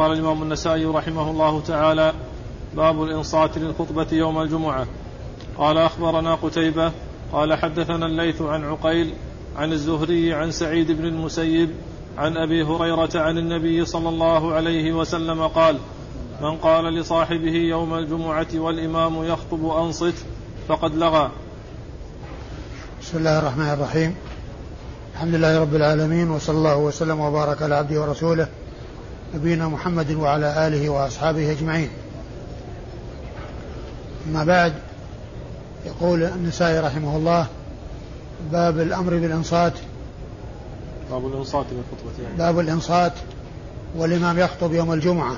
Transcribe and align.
قال 0.00 0.12
الإمام 0.12 0.42
النسائي 0.42 0.84
رحمه 0.84 1.30
الله 1.30 1.60
تعالى 1.60 2.12
باب 2.76 3.02
الإنصات 3.02 3.58
للخطبة 3.58 4.06
يوم 4.12 4.42
الجمعة. 4.42 4.86
قال 5.58 5.78
أخبرنا 5.78 6.34
قتيبة 6.34 6.92
قال 7.32 7.54
حدثنا 7.54 8.06
الليث 8.06 8.42
عن 8.42 8.64
عقيل 8.64 9.14
عن 9.56 9.72
الزهري 9.72 10.34
عن 10.34 10.50
سعيد 10.50 10.92
بن 10.92 11.04
المسيب 11.04 11.70
عن 12.18 12.36
أبي 12.36 12.62
هريرة 12.62 13.10
عن 13.14 13.38
النبي 13.38 13.84
صلى 13.84 14.08
الله 14.08 14.52
عليه 14.52 14.92
وسلم 14.92 15.46
قال 15.46 15.78
من 16.42 16.56
قال 16.56 16.84
لصاحبه 16.84 17.54
يوم 17.54 17.94
الجمعة 17.94 18.48
والإمام 18.54 19.24
يخطب 19.24 19.64
أنصت 19.64 20.14
فقد 20.68 20.94
لغى. 20.94 21.30
بسم 23.02 23.18
الله 23.18 23.38
الرحمن 23.38 23.70
الرحيم. 23.70 24.14
الحمد 25.14 25.34
لله 25.34 25.60
رب 25.60 25.74
العالمين 25.74 26.30
وصلى 26.30 26.56
الله 26.56 26.76
وسلم 26.76 27.20
وبارك 27.20 27.62
على 27.62 27.74
عبده 27.74 28.00
ورسوله 28.00 28.48
نبينا 29.34 29.68
محمد 29.68 30.12
وعلى 30.12 30.66
آله 30.66 30.88
وأصحابه 30.88 31.50
أجمعين. 31.50 31.90
أما 34.28 34.44
بعد 34.44 34.72
يقول 35.86 36.22
النسائي 36.22 36.80
رحمه 36.80 37.16
الله 37.16 37.46
باب 38.52 38.80
الأمر 38.80 39.10
بالإنصات. 39.10 39.72
باب 41.10 41.26
الإنصات 41.26 41.66
للخطبة 41.72 42.24
يعني. 42.24 42.36
باب 42.36 42.60
الإنصات 42.60 43.12
والإمام 43.96 44.38
يخطب 44.38 44.74
يوم 44.74 44.92
الجمعة. 44.92 45.36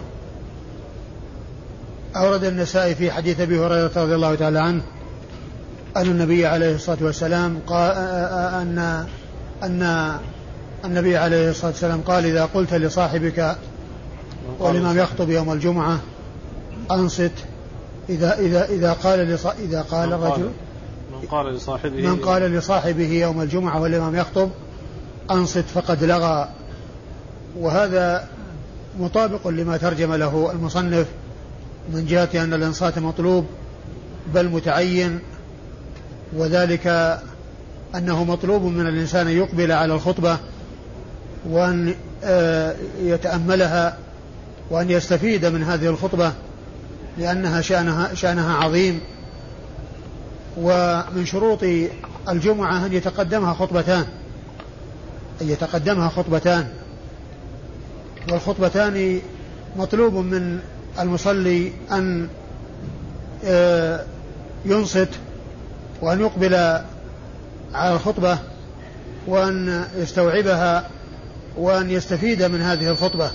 أورد 2.16 2.44
النسائي 2.44 2.94
في 2.94 3.10
حديث 3.10 3.40
أبي 3.40 3.58
هريرة 3.58 3.92
رضي 3.96 4.14
الله 4.14 4.34
تعالى 4.34 4.58
عنه 4.60 4.82
أن 5.96 6.06
النبي 6.06 6.46
عليه 6.46 6.74
الصلاة 6.74 6.98
والسلام 7.00 7.58
قال 7.66 7.96
ان 8.54 9.06
أن 9.62 10.12
النبي 10.84 11.16
عليه 11.16 11.50
الصلاة 11.50 11.70
والسلام 11.70 12.00
قال 12.00 12.26
إذا 12.26 12.44
قلت 12.44 12.74
لصاحبك 12.74 13.56
والإمام 14.62 14.98
يخطب 14.98 15.30
يوم 15.30 15.52
الجمعة. 15.52 16.00
أنصت. 16.90 17.32
إذا 18.08 18.38
إذا 18.38 18.64
إذا 18.64 18.92
قال 18.92 19.38
إذا 19.60 19.82
قال 19.82 20.12
الرجل 20.12 20.50
من 21.12 21.28
قال 21.30 21.46
لصاحبه 21.54 22.08
من 22.08 22.16
قال 22.16 22.42
لصاحبه 22.42 23.12
يوم 23.12 23.42
الجمعة 23.42 23.80
والإمام 23.80 24.16
يخطب 24.16 24.50
أنصت 25.30 25.64
فقد 25.74 26.04
لغى. 26.04 26.48
وهذا 27.58 28.28
مطابق 29.00 29.48
لما 29.48 29.76
ترجم 29.76 30.14
له 30.14 30.52
المصنف 30.52 31.06
من 31.92 32.06
جهة 32.06 32.28
أن 32.34 32.54
الإنصات 32.54 32.98
مطلوب 32.98 33.46
بل 34.34 34.48
متعين 34.48 35.18
وذلك 36.36 37.18
أنه 37.94 38.24
مطلوب 38.24 38.62
من 38.62 38.86
الإنسان 38.86 39.28
يقبل 39.28 39.72
على 39.72 39.94
الخطبة 39.94 40.38
وأن 41.50 41.94
آه، 42.24 42.74
يتأملها 43.02 43.96
وأن 44.70 44.90
يستفيد 44.90 45.46
من 45.46 45.62
هذه 45.62 45.86
الخطبة 45.86 46.32
لأنها 47.18 47.60
شأنها, 47.60 48.14
شأنها 48.14 48.56
عظيم. 48.56 49.00
ومن 50.56 51.26
شروط 51.26 51.64
الجمعة 52.28 52.86
أن 52.86 52.92
يتقدمها 52.92 53.54
خطبتان. 53.54 54.04
أن 55.42 55.48
يتقدمها 55.48 56.08
خطبتان. 56.08 56.68
والخطبتان 58.30 59.20
مطلوب 59.76 60.14
من 60.14 60.60
المصلي 61.00 61.72
أن 61.92 62.28
آه، 63.44 64.04
ينصت 64.64 65.08
وأن 66.02 66.20
يقبل 66.20 66.54
على 67.74 67.94
الخطبة 67.94 68.38
وأن 69.26 69.84
يستوعبها 69.96 70.88
وأن 71.56 71.90
يستفيد 71.90 72.42
من 72.42 72.60
هذه 72.60 72.90
الخطبة. 72.90 73.30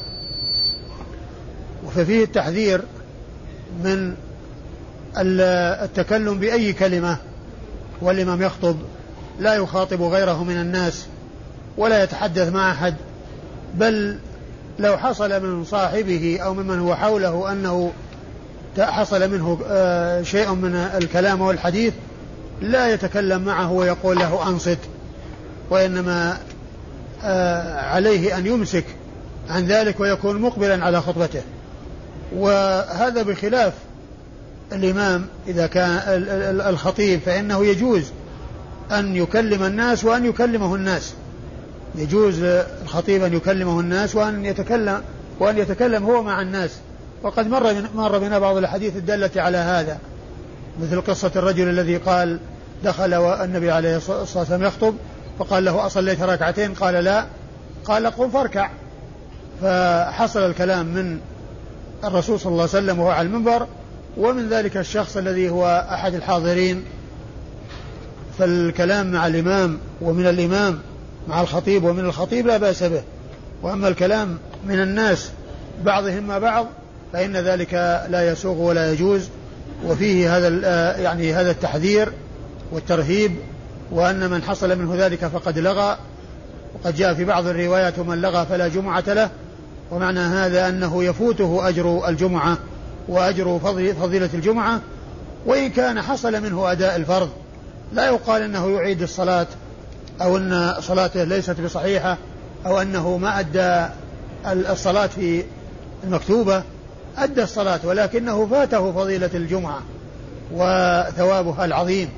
ففيه 1.96 2.24
التحذير 2.24 2.82
من 3.84 4.14
التكلم 5.18 6.40
بأي 6.40 6.74
كلمة 6.74 7.18
والإمام 8.02 8.42
يخطب 8.42 8.78
لا 9.40 9.54
يخاطب 9.54 10.02
غيره 10.02 10.44
من 10.44 10.58
الناس 10.58 11.06
ولا 11.78 12.04
يتحدث 12.04 12.54
مع 12.54 12.72
أحد 12.72 12.96
بل 13.76 14.20
لو 14.80 14.98
حصل 14.98 15.44
من 15.44 15.64
صاحبه 15.66 16.40
أو 16.42 16.54
ممن 16.54 16.80
هو 16.80 16.96
حوله 16.96 17.52
أنه 17.52 17.92
حصل 18.80 19.32
منه 19.32 19.60
آه، 19.68 20.22
شيء 20.22 20.54
من 20.54 20.76
الكلام 20.76 21.42
والحديث 21.42 21.94
لا 22.62 22.94
يتكلم 22.94 23.42
معه 23.42 23.72
ويقول 23.72 24.18
له 24.18 24.50
أنصت 24.50 24.78
وإنما 25.70 26.38
آه، 27.24 27.82
عليه 27.82 28.38
أن 28.38 28.46
يمسك 28.46 28.86
عن 29.50 29.66
ذلك 29.66 30.00
ويكون 30.00 30.42
مقبلا 30.42 30.86
على 30.86 31.02
خطبته. 31.02 31.42
وهذا 32.36 33.24
بخلاف 33.24 33.74
الإمام 34.72 35.26
إذا 35.48 35.68
كان 35.68 36.02
الخطيب 36.70 37.20
فإنه 37.20 37.66
يجوز 37.66 38.04
أن 38.92 39.16
يكلم 39.16 39.64
الناس 39.64 40.04
وأن 40.04 40.26
يكلمه 40.26 40.76
الناس. 40.76 41.14
يجوز 41.96 42.40
الخطيب 42.84 43.24
أن 43.24 43.34
يكلمه 43.34 43.80
الناس 43.80 44.16
وأن 44.16 44.46
يتكلم 44.46 45.02
وأن 45.40 45.58
يتكلم 45.58 46.04
هو 46.04 46.24
مع 46.24 46.42
الناس. 46.42 46.72
وقد 47.24 47.48
مر 47.48 47.76
مر 47.96 48.18
بنا 48.18 48.40
بعض 48.40 48.58
الأحاديث 48.58 48.96
الدالة 48.96 49.42
على 49.42 49.58
هذا 49.58 49.98
مثل 50.82 51.02
قصة 51.02 51.32
الرجل 51.36 51.70
الذي 51.70 51.98
قال 51.98 52.40
دخل 52.84 53.16
والنبي 53.16 53.72
عليه 53.72 53.98
الصلاة 53.98 54.20
والسلام 54.20 54.64
يخطب 54.64 54.94
فقال 55.40 55.66
له 55.66 55.86
أصليت 55.86 56.22
ركعتين؟ 56.22 56.74
قال 56.74 56.94
لا. 56.94 57.26
قال 57.86 58.08
قم 58.08 58.30
فاركع. 58.30 58.70
فحصل 59.62 60.40
الكلام 60.40 60.86
من 60.86 61.20
الرسول 62.04 62.40
صلى 62.40 62.52
الله 62.52 62.62
عليه 62.62 62.72
وسلم 62.72 63.00
وهو 63.00 63.10
على 63.10 63.28
المنبر 63.28 63.68
ومن 64.18 64.50
ذلك 64.50 64.78
الشخص 64.78 65.18
الذي 65.18 65.50
هو 65.50 65.88
أحد 65.92 66.14
الحاضرين. 66.14 66.84
فالكلام 68.40 69.12
مع 69.12 69.28
الإمام 69.28 69.78
ومن 70.02 70.28
الإمام 70.28 70.80
مع 71.28 71.42
الخطيب 71.42 71.84
ومن 71.84 72.06
الخطيب 72.06 72.48
لا 72.48 72.58
بأس 72.58 72.84
به. 72.84 73.04
وأما 73.62 73.88
الكلام 73.88 74.38
من 74.68 74.82
الناس 74.82 75.32
بعضهم 75.84 76.24
مع 76.24 76.38
بعض 76.38 76.68
فإن 77.14 77.38
ذلك 77.38 77.74
لا 78.10 78.32
يسوغ 78.32 78.62
ولا 78.62 78.92
يجوز. 78.92 79.30
وفيه 79.86 80.38
هذا 80.38 80.48
يعني 81.02 81.34
هذا 81.34 81.52
التحذير 81.52 82.12
والترهيب 82.72 83.36
وأن 83.92 84.30
من 84.30 84.44
حصل 84.44 84.80
منه 84.80 85.06
ذلك 85.06 85.26
فقد 85.26 85.60
لغى. 85.60 85.98
وقد 86.76 86.96
جاء 86.96 87.14
في 87.14 87.26
بعض 87.26 87.48
الروايات 87.48 88.00
ومن 88.00 88.22
لغى 88.22 88.46
فلا 88.46 88.68
جمعة 88.68 89.04
له. 89.08 89.30
ومعنى 89.92 90.20
هذا 90.20 90.70
أنه 90.70 91.04
يفوته 91.04 91.70
أجر 91.70 92.10
الجمعة 92.10 92.58
وأجر 93.08 93.60
فضيلة 94.02 94.30
الجمعة 94.34 94.82
وإن 95.46 95.70
كان 95.70 96.02
حصل 96.02 96.44
منه 96.44 96.72
أداء 96.72 96.96
الفرض 96.96 97.30
لا 97.94 98.06
يقال 98.06 98.42
أنه 98.42 98.70
يعيد 98.70 99.02
الصلاة 99.02 99.48
أو 100.22 100.38
أن 100.38 100.74
صلاته 100.80 101.24
ليست 101.24 101.62
بصحيحة 101.62 102.18
أو 102.66 102.82
أنه 102.82 103.18
ما 103.18 103.40
أدى 103.40 103.86
الصلاة 104.46 105.08
في 105.08 105.44
المكتوبة 106.04 106.64
أدى 107.18 107.44
الصلاة 107.44 107.80
ولكنه 107.84 108.48
فاته 108.48 108.92
فضيلة 108.92 109.30
الجمعة 109.34 109.82
وثوابها 110.52 111.66
العظيم 111.66 112.10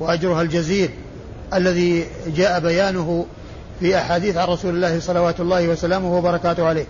وأجرها 0.00 0.42
الجزيل 0.42 0.90
الذي 1.54 2.06
جاء 2.26 2.60
بيانه 2.60 3.26
في 3.80 3.98
أحاديث 3.98 4.36
عن 4.36 4.48
رسول 4.48 4.74
الله 4.74 5.00
صلوات 5.00 5.40
الله 5.40 5.68
وسلامه 5.68 6.16
وبركاته 6.18 6.66
عليه. 6.66 6.86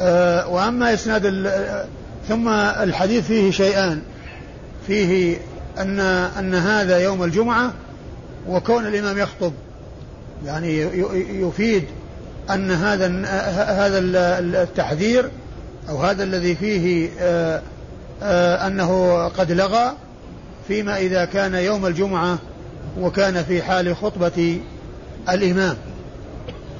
آه، 0.00 0.48
وأما 0.48 0.94
إسناد 0.94 1.50
ثم 2.28 2.48
الحديث 2.48 3.26
فيه 3.26 3.50
شيئان. 3.50 4.02
فيه 4.86 5.36
أن 5.78 6.00
أن 6.38 6.54
هذا 6.54 6.98
يوم 6.98 7.24
الجمعة 7.24 7.72
وكون 8.48 8.86
الإمام 8.86 9.18
يخطب. 9.18 9.52
يعني 10.44 10.80
يفيد 11.40 11.84
أن 12.50 12.70
هذا 12.70 13.06
هذا 13.86 13.98
التحذير 14.62 15.30
أو 15.88 15.96
هذا 15.96 16.22
الذي 16.24 16.54
فيه 16.54 17.10
آه، 17.20 17.62
آه، 18.22 18.66
أنه 18.66 19.22
قد 19.28 19.52
لغى 19.52 19.92
فيما 20.68 20.98
إذا 20.98 21.24
كان 21.24 21.54
يوم 21.54 21.86
الجمعة 21.86 22.38
وكان 23.00 23.44
في 23.44 23.62
حال 23.62 23.96
خطبة 23.96 24.60
الإمام. 25.28 25.76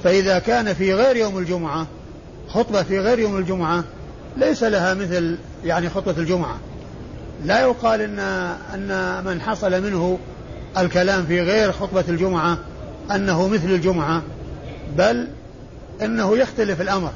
فإذا 0.03 0.39
كان 0.39 0.73
في 0.73 0.93
غير 0.93 1.15
يوم 1.15 1.37
الجمعة 1.37 1.87
خطبة 2.49 2.83
في 2.83 2.99
غير 2.99 3.19
يوم 3.19 3.37
الجمعة 3.37 3.83
ليس 4.37 4.63
لها 4.63 4.93
مثل 4.93 5.37
يعني 5.63 5.89
خطبة 5.89 6.17
الجمعة. 6.17 6.59
لا 7.45 7.59
يقال 7.59 8.01
ان 8.01 8.19
أن 8.73 9.23
من 9.25 9.41
حصل 9.41 9.83
منه 9.83 10.19
الكلام 10.77 11.25
في 11.25 11.41
غير 11.41 11.71
خطبة 11.71 12.03
الجمعة 12.09 12.57
أنه 13.11 13.47
مثل 13.47 13.71
الجمعة 13.71 14.21
بل 14.97 15.27
إنه 16.01 16.37
يختلف 16.37 16.81
الأمر. 16.81 17.11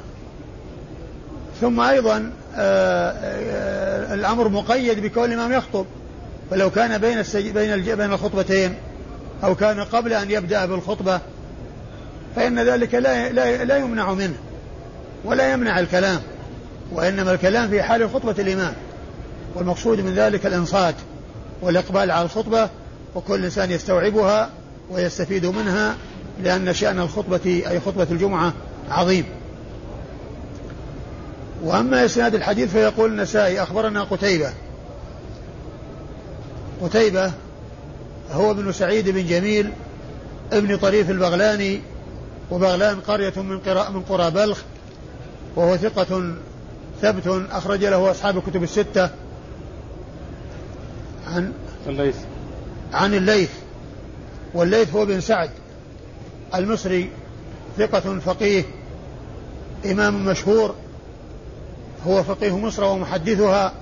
ثم 1.60 1.80
أيضا 1.80 2.32
آه، 2.56 3.10
آه، 3.10 4.14
الأمر 4.14 4.48
مقيد 4.48 5.00
بكون 5.02 5.24
الإمام 5.24 5.52
يخطب. 5.52 5.86
فلو 6.50 6.70
كان 6.70 6.98
بين 6.98 7.18
السج... 7.18 7.50
بين 7.50 7.82
بين 7.82 8.12
الخطبتين 8.12 8.74
أو 9.44 9.54
كان 9.54 9.80
قبل 9.80 10.12
أن 10.12 10.30
يبدأ 10.30 10.66
بالخطبة 10.66 11.20
فإن 12.36 12.58
ذلك 12.58 12.94
لا 12.94 13.32
لا, 13.32 13.64
لا 13.64 13.76
يمنع 13.76 14.14
منه. 14.14 14.34
ولا 15.24 15.52
يمنع 15.52 15.78
الكلام 15.78 16.20
وإنما 16.92 17.32
الكلام 17.32 17.70
في 17.70 17.82
حال 17.82 18.10
خطبة 18.10 18.34
الإمام. 18.38 18.74
والمقصود 19.54 20.00
من 20.00 20.14
ذلك 20.14 20.46
الإنصات 20.46 20.94
والإقبال 21.62 22.10
على 22.10 22.24
الخطبة 22.24 22.68
وكل 23.14 23.44
إنسان 23.44 23.70
يستوعبها 23.70 24.50
ويستفيد 24.90 25.46
منها 25.46 25.96
لأن 26.42 26.74
شأن 26.74 27.00
الخطبة 27.00 27.62
أي 27.70 27.80
خطبة 27.80 28.06
الجمعة 28.10 28.52
عظيم. 28.90 29.24
وأما 31.62 32.04
إسناد 32.04 32.34
الحديث 32.34 32.70
فيقول 32.70 33.10
النسائي 33.10 33.62
أخبرنا 33.62 34.04
قتيبة. 34.04 34.52
قتيبة 36.82 37.32
هو 38.32 38.50
ابن 38.50 38.72
سعيد 38.72 39.08
بن 39.08 39.26
جميل 39.26 39.70
ابن 40.52 40.76
طريف 40.76 41.10
البغلاني 41.10 41.80
وبغلان 42.50 43.00
قرية 43.00 43.32
من 43.36 43.58
قرى 43.58 43.90
من 43.94 44.02
قرى 44.02 44.30
بلخ 44.30 44.62
وهو 45.56 45.76
ثقة 45.76 46.34
ثبت 47.02 47.46
أخرج 47.50 47.84
له 47.84 48.10
أصحاب 48.10 48.38
الكتب 48.38 48.62
الستة 48.62 49.10
عن 51.26 51.52
الليث. 51.86 52.16
عن 52.92 53.14
الليث. 53.14 53.50
والليث 54.54 54.94
هو 54.94 55.06
بن 55.06 55.20
سعد. 55.20 55.50
المصري 56.54 57.10
ثقة 57.78 58.18
فقيه 58.18 58.64
إمام 59.84 60.24
مشهور. 60.24 60.74
هو 62.06 62.22
فقيه 62.22 62.58
مصر 62.58 62.84
ومحدثها 62.84 63.72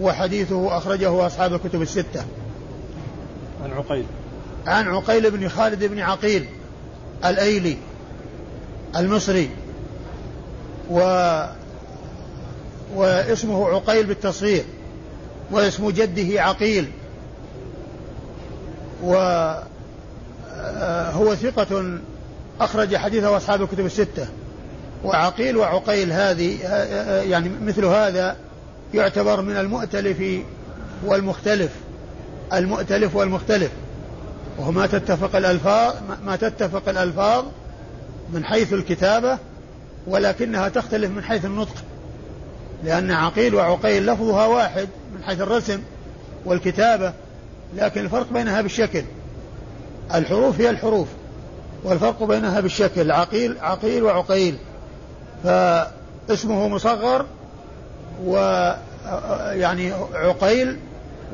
وحديثه 0.00 0.76
أخرجه 0.76 1.26
أصحاب 1.26 1.54
الكتب 1.54 1.82
الستة. 1.82 2.24
عن 3.64 3.70
عقيل. 3.70 4.04
عن 4.66 4.88
عقيل 4.88 5.30
بن 5.30 5.48
خالد 5.48 5.84
بن 5.84 6.00
عقيل 6.00 6.46
الأيلي 7.24 7.76
المصري. 8.96 9.50
و 10.90 11.00
واسمه 12.94 13.68
عقيل 13.68 14.06
بالتصغير 14.06 14.64
واسم 15.50 15.90
جده 15.90 16.42
عقيل. 16.42 16.90
وهو 19.02 19.62
آه، 20.52 21.34
ثقة 21.34 21.98
أخرج 22.60 22.96
حديثه 22.96 23.36
أصحاب 23.36 23.62
الكتب 23.62 23.86
الستة. 23.86 24.26
وعقيل 25.04 25.56
وعقيل 25.56 26.12
هذه 26.12 26.58
آه، 26.64 26.66
آه، 26.66 27.22
يعني 27.22 27.50
مثل 27.62 27.84
هذا 27.84 28.36
يعتبر 28.94 29.40
من 29.40 29.56
المؤتلف 29.56 30.42
والمختلف. 31.04 31.70
المؤتلف 32.52 33.16
والمختلف. 33.16 33.70
وهو 34.58 34.72
ما 34.72 34.86
تتفق 34.86 35.36
الألفاظ 35.36 35.94
ما 36.24 36.36
تتفق 36.36 36.88
الألفاظ 36.88 37.44
من 38.32 38.44
حيث 38.44 38.72
الكتابة 38.72 39.38
ولكنها 40.06 40.68
تختلف 40.68 41.10
من 41.10 41.22
حيث 41.22 41.44
النطق 41.44 41.74
لأن 42.84 43.10
عقيل 43.10 43.54
وعقيل 43.54 44.06
لفظها 44.06 44.46
واحد 44.46 44.88
من 45.14 45.22
حيث 45.22 45.40
الرسم 45.40 45.82
والكتابة 46.44 47.12
لكن 47.76 48.00
الفرق 48.00 48.32
بينها 48.32 48.60
بالشكل. 48.60 49.02
الحروف 50.14 50.60
هي 50.60 50.70
الحروف 50.70 51.08
والفرق 51.84 52.22
بينها 52.22 52.60
بالشكل. 52.60 53.10
عقيل 53.10 53.56
عقيل 53.60 54.02
وعقيل. 54.02 54.56
فاسمه 55.44 56.68
مصغر 56.68 57.26
و 58.24 58.36
يعني 59.52 59.92
عقيل 60.14 60.76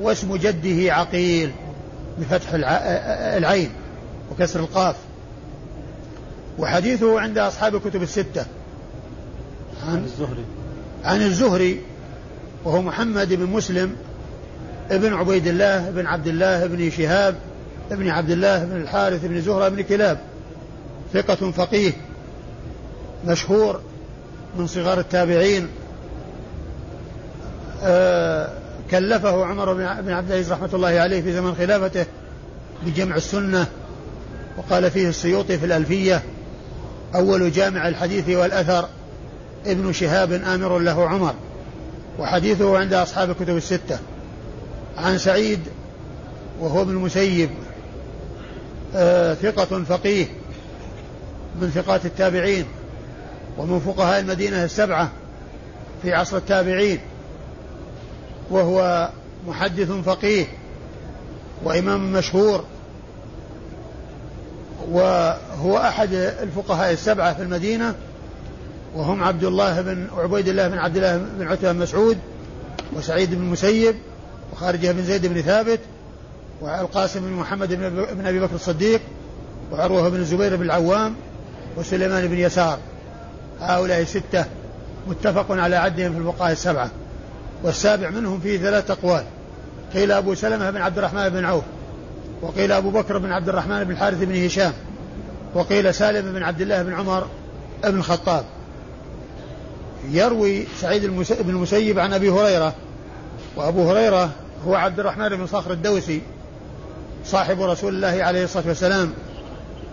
واسم 0.00 0.36
جده 0.36 0.94
عقيل 0.94 1.52
بفتح 2.18 2.48
العين 3.36 3.70
وكسر 4.32 4.60
القاف. 4.60 4.96
وحديثه 6.58 7.20
عند 7.20 7.38
أصحاب 7.38 7.74
الكتب 7.74 8.02
الستة. 8.02 8.46
عن 9.88 10.04
الزهري. 10.04 10.44
عن 11.04 11.22
الزهري 11.22 11.80
وهو 12.64 12.82
محمد 12.82 13.32
بن 13.32 13.46
مسلم 13.46 13.96
ابن 14.90 15.14
عبيد 15.14 15.46
الله 15.46 15.90
بن 15.90 16.06
عبد 16.06 16.26
الله 16.26 16.66
بن 16.66 16.90
شهاب 16.90 17.34
ابن 17.90 18.08
عبد 18.08 18.30
الله 18.30 18.64
بن 18.64 18.76
الحارث 18.76 19.24
بن 19.24 19.40
زهرة 19.40 19.68
بن 19.68 19.82
كلاب. 19.82 20.18
ثقة 21.12 21.50
فقيه 21.50 21.92
مشهور 23.26 23.80
من 24.58 24.66
صغار 24.66 25.00
التابعين. 25.00 25.68
آه 27.82 28.48
كلفه 28.90 29.44
عمر 29.44 29.72
بن 29.72 29.82
عبد 29.82 30.30
العزيز 30.30 30.52
رحمة 30.52 30.70
الله 30.74 30.88
عليه 30.88 31.22
في 31.22 31.32
زمن 31.32 31.54
خلافته 31.54 32.06
بجمع 32.86 33.16
السنة 33.16 33.66
وقال 34.56 34.90
فيه 34.90 35.08
السيوطي 35.08 35.58
في 35.58 35.66
الألفية. 35.66 36.22
أول 37.14 37.52
جامع 37.52 37.88
الحديث 37.88 38.28
والأثر 38.28 38.88
ابن 39.66 39.92
شهاب 39.92 40.32
آمر 40.32 40.78
له 40.78 41.08
عمر 41.08 41.34
وحديثه 42.18 42.78
عند 42.78 42.92
أصحاب 42.92 43.30
الكتب 43.30 43.56
الستة. 43.56 43.98
عن 44.96 45.18
سعيد 45.18 45.60
وهو 46.60 46.82
ابن 46.82 46.90
المسيب 46.90 47.50
آه 48.94 49.34
ثقة 49.34 49.84
فقيه 49.84 50.26
من 51.60 51.70
ثقات 51.70 52.06
التابعين 52.06 52.64
ومن 53.58 53.80
فقهاء 53.80 54.20
المدينة 54.20 54.64
السبعة 54.64 55.10
في 56.02 56.12
عصر 56.12 56.36
التابعين 56.36 56.98
وهو 58.50 59.08
محدث 59.48 59.90
فقيه 59.90 60.46
وإمام 61.64 62.12
مشهور 62.12 62.64
وهو 64.90 65.78
أحد 65.78 66.12
الفقهاء 66.14 66.92
السبعة 66.92 67.34
في 67.34 67.42
المدينة 67.42 67.94
وهم 68.94 69.24
عبد 69.24 69.44
الله 69.44 69.80
بن 69.80 70.06
عبيد 70.16 70.48
الله 70.48 70.68
بن 70.68 70.78
عبد 70.78 70.96
الله 70.96 71.16
بن 71.16 71.48
عتبة 71.48 71.72
بن 71.72 71.78
مسعود 71.78 72.18
وسعيد 72.96 73.34
بن 73.34 73.42
المسيب 73.42 73.96
وخارجة 74.52 74.92
بن 74.92 75.04
زيد 75.04 75.26
بن 75.26 75.40
ثابت 75.40 75.80
والقاسم 76.60 77.20
بن 77.20 77.32
محمد 77.32 77.74
بن 78.18 78.26
أبي 78.26 78.40
بكر 78.40 78.54
الصديق 78.54 79.00
وعروة 79.72 80.08
بن 80.08 80.20
الزبير 80.20 80.56
بن 80.56 80.62
العوام 80.62 81.14
وسليمان 81.76 82.26
بن 82.26 82.38
يسار. 82.38 82.78
هؤلاء 83.60 84.04
ستة 84.04 84.44
متفق 85.08 85.46
على 85.50 85.76
عدهم 85.76 86.12
في 86.12 86.18
الفقهاء 86.18 86.52
السبعة 86.52 86.90
والسابع 87.62 88.10
منهم 88.10 88.40
فيه 88.40 88.58
ثلاث 88.58 88.90
أقوال. 88.90 89.24
قيل 89.94 90.12
أبو 90.12 90.34
سلمة 90.34 90.70
بن 90.70 90.80
عبد 90.80 90.98
الرحمن 90.98 91.28
بن 91.28 91.44
عوف 91.44 91.64
وقيل 92.42 92.72
أبو 92.72 92.90
بكر 92.90 93.18
بن 93.18 93.32
عبد 93.32 93.48
الرحمن 93.48 93.84
بن 93.84 93.90
الحارث 93.90 94.18
بن 94.22 94.44
هشام 94.44 94.72
وقيل 95.54 95.94
سالم 95.94 96.32
بن 96.32 96.42
عبد 96.42 96.60
الله 96.60 96.82
بن 96.82 96.92
عمر 96.92 97.26
بن 97.84 97.98
الخطاب. 97.98 98.44
يروي 100.10 100.66
سعيد 100.80 101.06
بن 101.06 101.24
المسيب 101.48 101.98
عن 101.98 102.12
أبي 102.12 102.30
هريرة 102.30 102.74
وأبو 103.56 103.90
هريرة 103.90 104.30
هو 104.66 104.74
عبد 104.74 105.00
الرحمن 105.00 105.28
بن 105.28 105.46
صخر 105.46 105.72
الدوسي 105.72 106.20
صاحب 107.24 107.62
رسول 107.62 107.94
الله 107.94 108.24
عليه 108.24 108.44
الصلاة 108.44 108.68
والسلام 108.68 109.12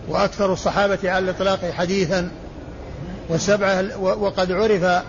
وأكثر 0.08 0.52
الصحابة 0.52 0.98
على 1.04 1.18
الإطلاق 1.18 1.70
حديثا 1.70 2.30
والسبعة 3.28 3.98
وقد 3.98 4.52
عرف 4.52 5.02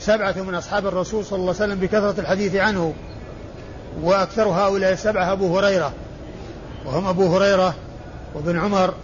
سبعة 0.00 0.34
من 0.42 0.54
أصحاب 0.54 0.86
الرسول 0.86 1.24
صلى 1.24 1.38
الله 1.38 1.54
عليه 1.54 1.64
وسلم 1.64 1.80
بكثرة 1.80 2.20
الحديث 2.20 2.54
عنه 2.54 2.94
وأكثر 4.02 4.48
هؤلاء 4.48 4.92
السبعة 4.92 5.32
أبو 5.32 5.58
هريرة. 5.58 5.92
وهم 6.86 7.06
أبو 7.06 7.36
هريرة 7.36 7.74
وابن 8.34 8.58
عمر 8.58 8.94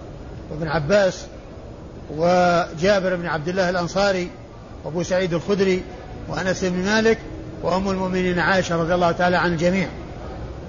وابن 0.50 0.68
عباس 0.68 1.26
وجابر 2.16 3.16
بن 3.16 3.26
عبد 3.26 3.48
الله 3.48 3.70
الأنصاري 3.70 4.30
وأبو 4.84 5.02
سعيد 5.02 5.34
الخدري 5.34 5.82
وأنس 6.28 6.64
بن 6.64 6.84
مالك 6.84 7.18
وأم 7.62 7.90
المؤمنين 7.90 8.38
عائشة 8.38 8.76
رضي 8.76 8.94
الله 8.94 9.12
تعالى 9.12 9.36
عن 9.36 9.52
الجميع. 9.52 9.88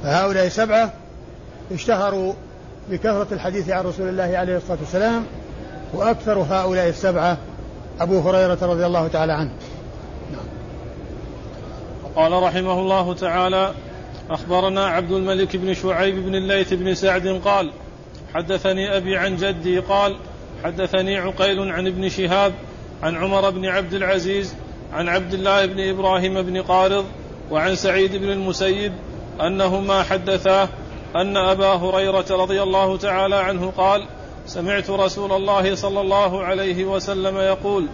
فهؤلاء 0.04 0.50
سبعة 0.50 0.94
اشتهروا 1.72 2.34
بكثرة 2.92 3.28
الحديث 3.32 3.70
عن 3.70 3.86
رسول 3.86 4.10
الله 4.10 4.38
عليه 4.38 4.58
الصلاة 4.58 4.78
والسلام 4.80 5.24
وأكثر 5.94 6.40
هؤلاء 6.40 6.90
السبعة 6.90 7.38
أبو 8.00 8.20
هريرة 8.20 8.58
رضي 8.62 8.86
الله 8.86 9.08
تعالى 9.08 9.34
عنه. 9.34 9.52
قال 12.16 12.32
رحمه 12.32 12.80
الله 12.80 13.14
تعالى 13.14 13.74
أخبرنا 14.30 14.86
عبد 14.86 15.12
الملك 15.12 15.56
بن 15.56 15.74
شعيب 15.74 16.26
بن 16.26 16.36
الليث 16.36 16.74
بن 16.74 16.94
سعد 16.94 17.28
قال 17.46 17.72
حدثني 18.34 18.98
أبي 18.98 19.18
عن 19.18 19.36
جدي 19.36 19.80
قال 19.80 20.16
حدثني 20.64 21.18
عقيل 21.18 21.72
عن 21.72 21.88
ابن 21.88 22.10
شهاب 22.10 22.54
عن 23.04 23.16
عمر 23.16 23.50
بن 23.50 23.66
عبد 23.66 23.94
العزيز 23.94 24.56
عن 24.94 25.10
عبد 25.10 25.34
الله 25.34 25.66
بن 25.66 25.90
إبراهيم 25.90 26.42
بن 26.42 26.62
قارض 26.62 27.06
وعن 27.52 27.76
سعيد 27.76 28.16
بن 28.16 28.32
المسيب 28.32 28.94
أنهما 29.42 30.04
حدثاه 30.04 30.70
أن 31.16 31.38
أبا 31.38 31.74
هريرة 31.74 32.26
رضي 32.32 32.64
الله 32.64 32.98
تعالى 32.98 33.36
عنه 33.36 33.74
قال 33.78 34.06
سمعت 34.46 34.90
رسول 34.90 35.32
الله 35.32 35.76
صلى 35.76 36.02
الله 36.02 36.44
عليه 36.44 36.86
وسلم 36.86 37.38
يقول 37.38 37.88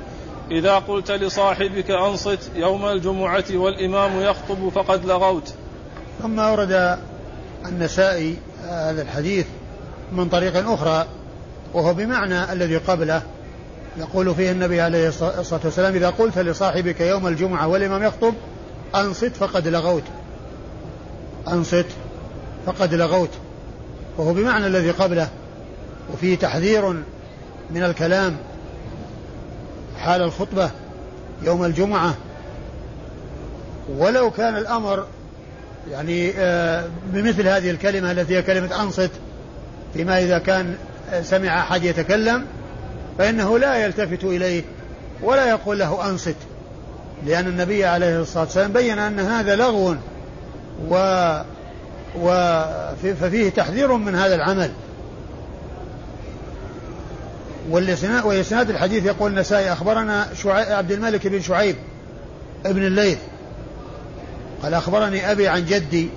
إذا 0.52 0.75
قلت 0.75 1.12
لصاحبك 1.12 1.92
أنصت 1.92 2.52
يوم 2.56 2.86
الجمعة 2.86 3.46
والإمام 3.52 4.22
يخطب 4.22 4.70
فقد 4.70 5.06
لغوت. 5.06 5.54
ثم 6.24 6.39
أورد 6.39 6.98
النسائي 7.65 8.38
هذا 8.70 9.01
الحديث 9.01 9.46
من 10.12 10.30
طريق 10.30 10.70
أخرى 10.70 11.06
وهو 11.74 11.94
بمعنى 11.94 12.53
الذي 12.53 12.77
قبله. 12.77 13.22
يقول 13.98 14.36
فيه 14.36 14.51
النبي 14.51 14.82
عليه 14.82 15.08
الصلاة 15.08 15.60
والسلام 15.63 15.96
إذا 15.96 16.10
قلت 16.10 16.38
لصاحبك 16.38 17.01
يوم 17.01 17.27
الجمعة 17.27 17.68
والإمام 17.68 18.03
يخطب 18.03 18.34
أنصت 18.96 19.36
فقد 19.36 19.68
لغوت. 19.68 20.03
أنصت 21.48 21.86
فقد 22.65 22.94
لغوت. 22.94 23.32
وهو 24.18 24.34
بمعنى 24.34 24.68
الذي 24.68 24.92
قبله. 24.92 25.30
وفيه 26.13 26.38
تحذير 26.38 26.89
من 27.72 27.84
الكلام 27.84 28.36
حال 30.00 30.22
الخطبة 30.22 30.72
يوم 31.42 31.65
الجمعة 31.65 32.13
ولو 33.98 34.32
كان 34.32 34.58
الأمر 34.58 35.06
يعني 35.92 36.34
آه، 36.38 36.86
بمثل 37.06 37.48
هذه 37.48 37.72
الكلمة 37.72 38.12
التي 38.12 38.38
هي 38.38 38.42
كلمة 38.42 38.82
أنصت 38.82 39.12
فيما 39.94 40.20
إذا 40.20 40.38
كان 40.38 40.75
سمع 41.22 41.60
أحد 41.60 41.84
يتكلم 41.84 42.46
فإنه 43.18 43.60
لا 43.60 43.75
يلتفت 43.75 44.24
إليه 44.24 44.63
ولا 45.22 45.50
يقول 45.50 45.80
له 45.80 46.10
أنصت. 46.10 46.36
لأن 47.25 47.48
النبي 47.48 47.86
عليه 47.86 48.22
الصلاة 48.22 48.44
والسلام 48.44 48.74
بين 48.74 49.00
أن 49.00 49.20
هذا 49.20 49.56
لغو 49.56 49.96
و 50.90 52.34
ففيه 53.22 53.50
تحذير 53.50 53.94
من 53.94 54.16
هذا 54.16 54.36
العمل. 54.36 54.72
وإسناد 58.25 58.70
الحديث 58.70 59.06
يقول 59.06 59.32
النسائي 59.32 59.74
أخبرنا 59.74 60.28
شعيب 60.34 60.72
عبد 60.72 60.92
الملك 60.92 61.28
بن 61.28 61.42
شعيب 61.42 61.75
ابن 62.66 62.86
الليث 62.86 63.18
قال 64.63 64.74
أخبرني 64.74 65.32
أبي 65.32 65.48
عن 65.48 65.65
جدي 65.65 66.10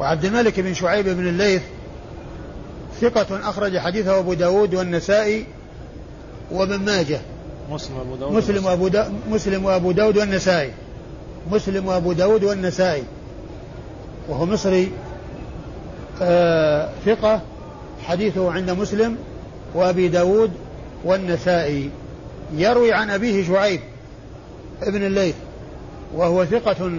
وعبد 0.00 0.24
الملك 0.24 0.60
بن 0.60 0.74
شعيب 0.74 1.08
بن 1.08 1.28
الليث 1.28 1.62
ثقة 3.00 3.48
أخرج 3.50 3.78
حديثه 3.78 4.18
أبو 4.18 4.34
داود 4.34 4.74
والنسائي 4.74 5.46
وابن 6.50 6.76
ماجه. 6.76 7.20
مسلم 7.70 7.96
وأبو 7.96 8.16
داود 8.16 8.32
مسلم 8.32 8.64
وأبو, 8.64 8.88
دا 8.88 9.12
مسلم 9.30 9.64
وأبو 9.64 9.92
داود 9.92 10.16
والنسائي. 10.16 10.70
مسلم 11.50 11.86
وأبو 11.86 12.12
داود 12.12 12.44
والنسائي. 12.44 13.02
وهو 14.28 14.46
مصري. 14.46 14.90
آه 16.22 16.90
ثقة. 17.06 17.40
حديثه 18.04 18.52
عند 18.52 18.70
مسلم 18.70 19.16
وأبي 19.74 20.08
داود 20.08 20.50
والنسائي. 21.04 21.90
يروي 22.56 22.92
عن 22.92 23.10
أبيه 23.10 23.46
شعيب 23.46 23.80
ابن 24.82 25.06
الليث. 25.06 25.34
وهو 26.14 26.44
ثقة 26.44 26.90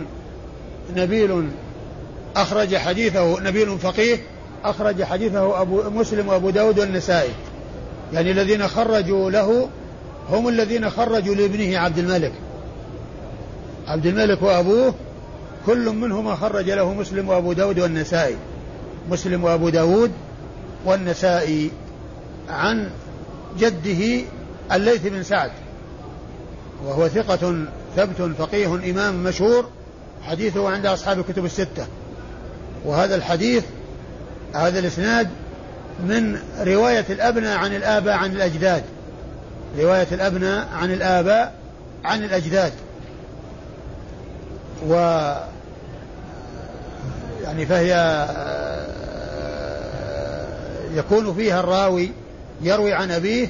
نبيل 0.95 1.49
أخرج 2.35 2.75
حديثه 2.75 3.39
نبيل 3.39 3.79
فقيه 3.79 4.17
أخرج 4.63 5.03
حديثه 5.03 5.61
أبو 5.61 5.89
مسلم 5.89 6.27
وأبو 6.27 6.49
داود 6.49 6.79
والنسائي. 6.79 7.31
يعني 8.13 8.31
الذين 8.31 8.67
خرجوا 8.67 9.31
له 9.31 9.69
هم 10.29 10.47
الذين 10.47 10.89
خرجوا 10.89 11.35
لابنه 11.35 11.77
عبد 11.77 11.97
الملك. 11.97 12.33
عبد 13.87 14.05
الملك 14.05 14.41
وأبوه 14.41 14.93
كل 15.65 15.89
منهما 15.89 16.35
خرج 16.35 16.69
له 16.69 16.93
مسلم 16.93 17.29
وأبو 17.29 17.53
داود 17.53 17.79
والنسائي. 17.79 18.35
مسلم 19.11 19.43
وأبو 19.43 19.69
داود 19.69 20.11
والنسائي 20.85 21.71
عن 22.49 22.89
جده 23.59 24.21
الليث 24.71 25.07
بن 25.07 25.23
سعد. 25.23 25.51
وهو 26.85 27.07
ثقة 27.07 27.65
ثبت 27.95 28.31
فقيه 28.37 28.75
إمام 28.91 29.23
مشهور 29.23 29.69
حديثه 30.25 30.69
عند 30.69 30.85
أصحاب 30.85 31.19
الكتب 31.19 31.45
الستة. 31.45 31.87
وهذا 32.85 33.15
الحديث 33.15 33.63
هذا 34.53 34.79
الإسناد 34.79 35.29
من 35.99 36.39
رواية 36.59 37.05
الأبناء 37.09 37.57
عن 37.57 37.75
الآباء 37.75 38.13
عن 38.13 38.31
الأجداد. 38.31 38.83
رواية 39.79 40.07
الأبناء 40.11 40.67
عن 40.73 40.93
الآباء 40.93 41.53
عن 42.03 42.23
الأجداد. 42.23 42.73
و 44.89 44.93
يعني 47.43 47.65
فهي 47.65 48.27
يكون 50.93 51.33
فيها 51.33 51.59
الراوي 51.59 52.11
يروي 52.61 52.93
عن 52.93 53.11
أبيه 53.11 53.47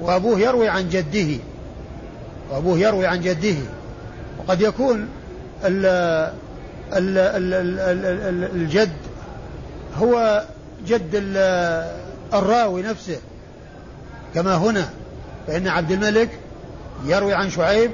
وأبوه 0.00 0.40
يروي 0.40 0.68
عن 0.68 0.88
جده. 0.88 1.36
وأبوه 2.50 2.78
يروي 2.78 3.06
عن 3.06 3.20
جده. 3.20 3.56
وقد 4.38 4.60
يكون 4.60 5.08
الجد 8.54 8.92
هو 9.98 10.44
جد 10.86 11.10
الراوي 12.34 12.82
نفسه 12.82 13.18
كما 14.34 14.56
هنا 14.56 14.88
فإن 15.46 15.68
عبد 15.68 15.90
الملك 15.90 16.28
يروي 17.04 17.34
عن 17.34 17.50
شعيب 17.50 17.90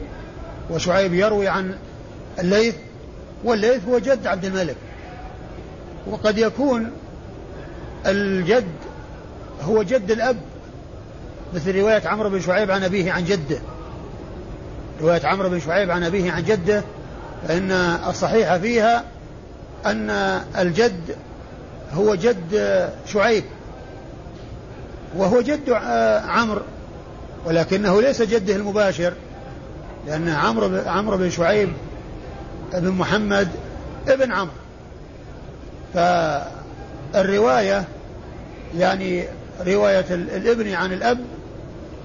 وشعيب 0.70 1.14
يروي 1.14 1.48
عن 1.48 1.74
الليث 2.38 2.74
والليث 3.44 3.88
هو 3.88 3.98
جد 3.98 4.26
عبد 4.26 4.44
الملك. 4.44 4.76
وقد 6.06 6.38
يكون 6.38 6.90
الجد 8.06 8.64
هو 9.62 9.82
جد 9.82 10.10
الأب 10.10 10.36
مثل 11.54 11.78
رواية 11.78 12.08
عمرو 12.08 12.30
بن 12.30 12.40
شعيب 12.40 12.70
عن 12.70 12.84
أبيه 12.84 13.12
عن 13.12 13.24
جده. 13.24 13.58
رواية 15.00 15.26
عمرو 15.26 15.48
بن 15.48 15.60
شعيب 15.60 15.90
عن 15.90 16.04
أبيه 16.04 16.32
عن 16.32 16.44
جده 16.44 16.82
فإن 17.48 17.72
الصحيح 18.08 18.56
فيها 18.56 19.04
أن 19.86 20.10
الجد 20.58 21.16
هو 21.92 22.14
جد 22.14 22.88
شعيب 23.06 23.44
وهو 25.16 25.40
جد 25.40 25.70
عمرو 26.28 26.62
ولكنه 27.44 28.02
ليس 28.02 28.22
جده 28.22 28.56
المباشر 28.56 29.12
لأن 30.06 30.28
عمرو 30.28 30.80
عمرو 30.86 31.16
بن 31.16 31.30
شعيب 31.30 31.68
بن 32.74 32.90
محمد 32.90 33.48
ابن 34.08 34.32
عمرو. 34.32 34.52
فالرواية 35.94 37.84
يعني 38.78 39.24
رواية 39.66 40.06
الابن 40.10 40.72
عن 40.72 40.92
الأب 40.92 41.18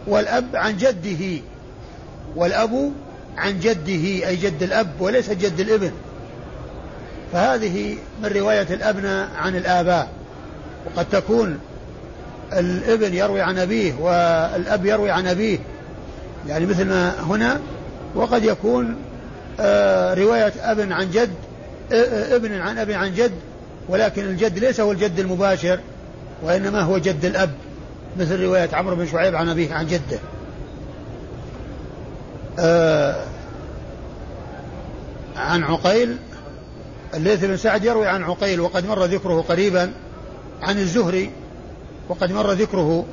والأب 0.08 0.46
عن 0.54 0.78
جده 0.78 1.42
والأب 2.36 2.92
عن 3.38 3.60
جده 3.60 4.28
أي 4.28 4.36
جد 4.36 4.64
الأب 4.64 4.88
وليس 5.00 5.30
جد 5.30 5.60
الإبن. 5.60 5.92
فهذه 7.34 7.98
من 8.24 8.30
رواية 8.30 8.68
الأبناء 8.70 9.30
عن 9.36 9.56
الآباء. 9.56 10.10
وقد 10.86 11.06
تكون 11.12 11.60
الإبن 12.54 13.14
يروي 13.14 13.42
عن 13.42 13.58
أبيه 13.58 13.94
والأب 13.94 14.86
يروي 14.86 15.12
عن 15.12 15.28
أبيه. 15.28 15.60
يعني 16.48 16.66
مثل 16.66 16.86
ما 16.86 17.22
هنا 17.22 17.60
وقد 18.16 18.44
يكون 18.44 18.96
آه، 19.60 20.14
رواية 20.14 20.54
أب 20.62 20.92
عن 20.92 21.12
جد 21.12 21.30
ابن 22.32 22.62
عن 22.62 22.78
أب 22.78 22.92
عن 22.92 23.14
جد 23.14 23.32
ولكن 23.90 24.24
الجد 24.24 24.60
ليس 24.60 24.80
هو 24.80 24.92
الجد 24.92 25.20
المباشر 25.20 25.80
وإنما 26.44 26.82
هو 26.82 26.98
جد 26.98 27.26
الأب 27.26 27.50
مثل 28.20 28.44
رواية 28.44 28.70
عمرو 28.74 28.96
بن 28.96 29.08
شعيب 29.08 29.36
عن 29.36 29.50
أبيه 29.50 29.74
عن 29.74 29.88
جده. 29.88 30.20
آه 32.60 33.16
عن 35.36 35.64
عقيل 35.64 36.18
الليث 37.14 37.46
بن 37.46 37.58
سعد 37.58 37.86
يروي 37.86 38.08
عن 38.08 38.24
عقيل 38.24 38.60
وقد 38.60 38.86
مر 38.86 39.06
ذكره 39.06 39.42
قريبا 39.42 39.92
عن 40.62 40.78
الزهري 40.78 41.32
وقد 42.10 42.32
مر 42.32 42.52
ذكره 42.52 43.06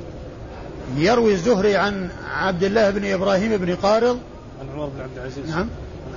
يروي 0.97 1.33
الزهري 1.33 1.75
عن 1.75 2.09
عبد 2.35 2.63
الله 2.63 2.89
بن 2.89 3.13
إبراهيم 3.13 3.57
بن 3.57 3.75
قارض. 3.75 4.19
عن 4.61 4.69
عمر 4.69 4.85
بن 4.85 5.01
عبد 5.01 5.17
العزيز. 5.17 5.49
نعم 5.49 5.67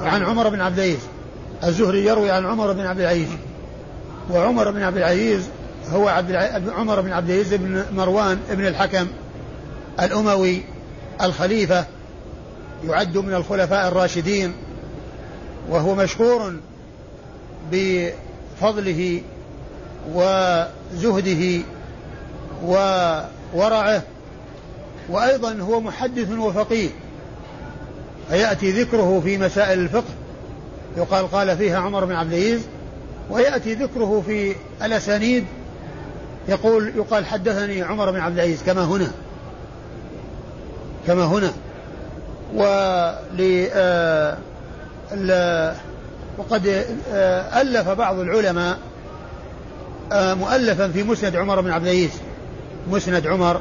عن 0.01 0.23
عمر 0.23 0.49
بن 0.49 0.61
عبد 0.61 0.79
العزيز. 0.79 1.01
الزهري 1.65 2.07
يروي 2.07 2.31
عن 2.31 2.47
عمر 2.47 2.73
بن 2.73 2.87
عبد 2.87 3.01
العزيز. 3.01 3.29
وعمر 4.31 4.71
بن 4.71 4.83
عبد 4.83 4.97
العزيز 4.97 5.49
هو 5.93 6.09
عبد 6.09 6.69
عمر 6.69 7.01
بن 7.01 7.13
عبد 7.13 7.31
العزيز 7.31 7.55
بن 7.55 7.85
مروان 7.93 8.39
بن 8.51 8.67
الحكم 8.67 9.07
الأموي 10.01 10.63
الخليفة 11.23 11.85
يعد 12.89 13.19
من 13.19 13.35
الخلفاء 13.35 13.89
الراشدين 13.89 14.53
وهو 15.71 15.95
مشهور 15.95 16.55
بفضله 17.73 19.23
وزهده 20.15 21.63
وورعه 22.65 24.03
وأيضا 25.09 25.59
هو 25.61 25.81
محدث 25.81 26.31
وفقيه. 26.31 26.89
فيأتي 28.29 28.71
ذكره 28.71 29.21
في 29.25 29.39
مسائل 29.39 29.79
الفقه 29.79 30.15
يقال 30.97 31.31
قال 31.31 31.57
فيها 31.57 31.79
عمر 31.79 32.05
بن 32.05 32.15
عبد 32.15 32.33
العزيز 32.33 32.61
ويأتي 33.31 33.75
ذكره 33.75 34.23
في 34.27 34.55
الأسانيد 34.83 35.45
يقول 36.49 36.93
يقال 36.97 37.27
حدثني 37.27 37.83
عمر 37.83 38.11
بن 38.11 38.21
عبد 38.21 38.35
العزيز 38.35 38.63
كما 38.63 38.85
هنا 38.85 39.11
كما 41.07 41.25
هنا. 41.25 41.53
ول 42.55 43.69
وقد 46.39 46.85
ألف 47.57 47.89
بعض 47.89 48.19
العلماء 48.19 48.79
مؤلفا 50.13 50.89
في 50.89 51.03
مسند 51.03 51.37
عمر 51.37 51.61
بن 51.61 51.71
عبد 51.71 51.87
العزيز. 51.87 52.11
مسند 52.91 53.27
عمر 53.27 53.61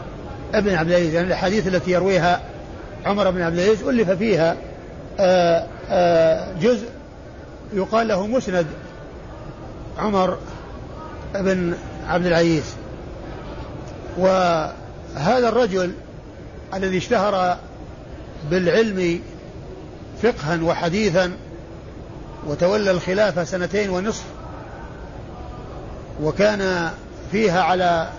بن 0.53 0.75
عبد 0.75 0.89
العزيز 0.89 1.13
يعني 1.13 1.27
الأحاديث 1.27 1.67
التي 1.67 1.91
يرويها 1.91 2.41
عمر 3.05 3.31
بن 3.31 3.41
عبد 3.41 3.59
العزيز 3.59 3.83
ألف 3.83 4.09
فيها 4.09 4.57
جزء 6.61 6.87
يقال 7.73 8.07
له 8.07 8.27
مسند 8.27 8.65
عمر 9.97 10.37
بن 11.33 11.73
عبد 12.07 12.25
العزيز. 12.25 12.63
وهذا 14.17 15.49
الرجل 15.49 15.91
الذي 16.73 16.97
اشتهر 16.97 17.57
بالعلم 18.49 19.21
فقها 20.23 20.63
وحديثا 20.63 21.31
وتولى 22.47 22.91
الخلافة 22.91 23.43
سنتين 23.43 23.89
ونصف 23.89 24.23
وكان 26.23 26.91
فيها 27.31 27.61
على 27.61 28.09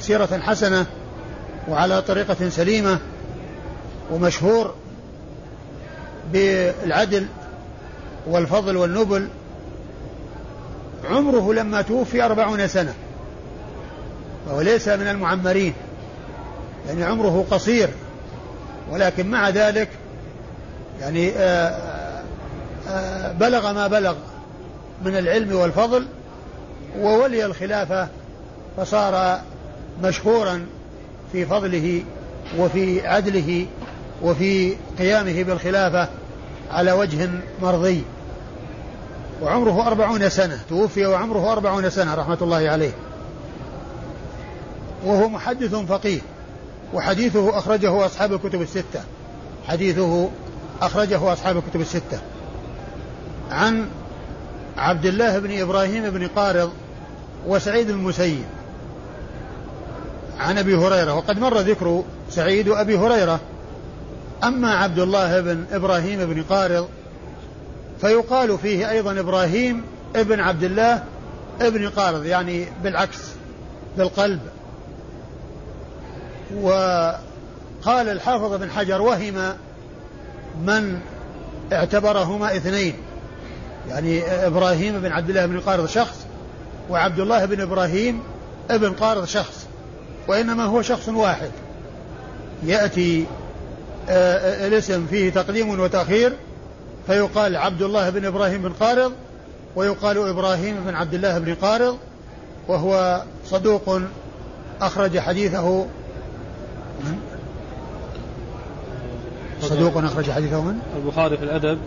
سيرة 0.00 0.40
حسنة 0.42 0.86
وعلى 1.68 2.02
طريقة 2.02 2.48
سليمة 2.48 2.98
ومشهور 4.10 4.74
بالعدل 6.32 7.26
والفضل 8.26 8.76
والنبل. 8.76 9.28
عمره 11.10 11.54
لما 11.54 11.82
توفي 11.82 12.24
أربعون 12.24 12.68
سنة 12.68 12.94
وهو 14.46 14.60
ليس 14.60 14.88
من 14.88 15.08
المعمرين 15.08 15.72
يعني 16.88 17.04
عمره 17.04 17.46
قصير. 17.50 17.88
ولكن 18.90 19.30
مع 19.30 19.48
ذلك 19.48 19.88
يعني 21.00 21.30
آه، 21.30 21.68
آآ 21.68 22.22
آه، 22.88 23.32
بلغ 23.32 23.72
ما 23.72 23.86
بلغ 23.86 24.14
من 25.04 25.16
العلم 25.16 25.56
والفضل 25.56 26.06
وولي 27.00 27.44
الخلافة 27.44 28.08
فصار 28.76 29.40
مشهورا 30.02 30.66
في 31.32 31.46
فضله 31.46 32.02
وفي 32.58 33.06
عدله 33.06 33.66
وفي 34.22 34.74
قيامه 34.98 35.42
بالخلافة 35.42 36.08
على 36.70 36.92
وجه 36.92 37.28
مرضي. 37.62 38.02
وعمره 39.42 39.86
أربعون 39.86 40.28
سنة 40.28 40.58
توفي 40.68 41.06
وعمره 41.06 41.52
أربعون 41.52 41.90
سنة 41.90 42.14
رحمة 42.14 42.38
الله 42.42 42.70
عليه. 42.70 42.90
وهو 45.04 45.28
محدث 45.28 45.74
فقيه. 45.74 46.20
وحديثه 46.94 47.58
أخرجه 47.58 48.06
أصحاب 48.06 48.32
الكتب 48.32 48.62
الستة. 48.62 49.02
حديثه 49.68 50.30
أخرجه 50.82 51.32
أصحاب 51.32 51.56
الكتب 51.56 51.80
الستة. 51.80 52.20
عن 53.50 53.88
عبد 54.76 55.06
الله 55.06 55.38
بن 55.38 55.60
إبراهيم 55.60 56.10
بن 56.10 56.26
قارض 56.26 56.70
وسعيد 57.46 57.90
المسيب. 57.90 58.44
عن 60.38 60.58
أبي 60.58 60.76
هريرة. 60.76 61.14
وقد 61.14 61.38
مر 61.38 61.58
ذكر 61.58 62.02
سعيد 62.30 62.68
وأبي 62.68 62.98
هريرة. 62.98 63.40
أما 64.44 64.74
عبد 64.74 64.98
الله 64.98 65.40
بن 65.40 65.64
إبراهيم 65.72 66.34
بن 66.34 66.42
قارض 66.42 66.88
فيقال 68.00 68.58
فيه 68.58 68.90
أيضا 68.90 69.20
إبراهيم 69.20 69.82
ابن 70.16 70.40
عبد 70.40 70.62
الله 70.62 71.04
ابن 71.60 71.88
قارض 71.88 72.24
يعني 72.24 72.66
بالعكس 72.82 73.18
بالقلب. 73.96 74.40
وقال 76.56 78.08
الحافظ 78.08 78.54
بن 78.54 78.70
حجر 78.70 79.02
وهم 79.02 79.54
من 80.62 81.00
اعتبرهما 81.72 82.56
اثنين 82.56 82.94
يعني 83.88 84.22
إبراهيم 84.46 85.00
بن 85.00 85.12
عبد 85.12 85.28
الله 85.28 85.46
بن 85.46 85.60
قارض 85.60 85.86
شخص 85.86 86.26
وعبد 86.90 87.20
الله 87.20 87.44
بن 87.44 87.60
إبراهيم 87.60 88.20
ابن 88.70 88.92
قارض 88.92 89.24
شخص 89.24 89.66
وإنما 90.28 90.64
هو 90.64 90.82
شخص 90.82 91.08
واحد 91.08 91.50
يأتي 92.64 93.26
آه، 94.08 94.36
آه، 94.36 94.66
الاسم 94.66 95.06
فيه 95.06 95.30
تقديم 95.30 95.80
وتأخير 95.80 96.32
فيقال 97.06 97.56
عبد 97.56 97.82
الله 97.82 98.10
بن 98.10 98.24
إبراهيم 98.24 98.62
بن 98.62 98.72
قارض 98.72 99.12
ويقال 99.76 100.28
إبراهيم 100.28 100.84
بن 100.86 100.94
عبد 100.94 101.14
الله 101.14 101.38
بن 101.38 101.54
قارض 101.54 101.98
وهو 102.68 103.22
صدوق 103.46 104.00
أخرج 104.80 105.18
حديثه؟ 105.18 105.86
صدوق 109.60 109.96
أخرج 109.96 110.30
حديثه 110.30 110.60
من؟ 110.60 110.78
البخاري 110.96 111.36
في 111.36 111.44
الأدب 111.44 111.78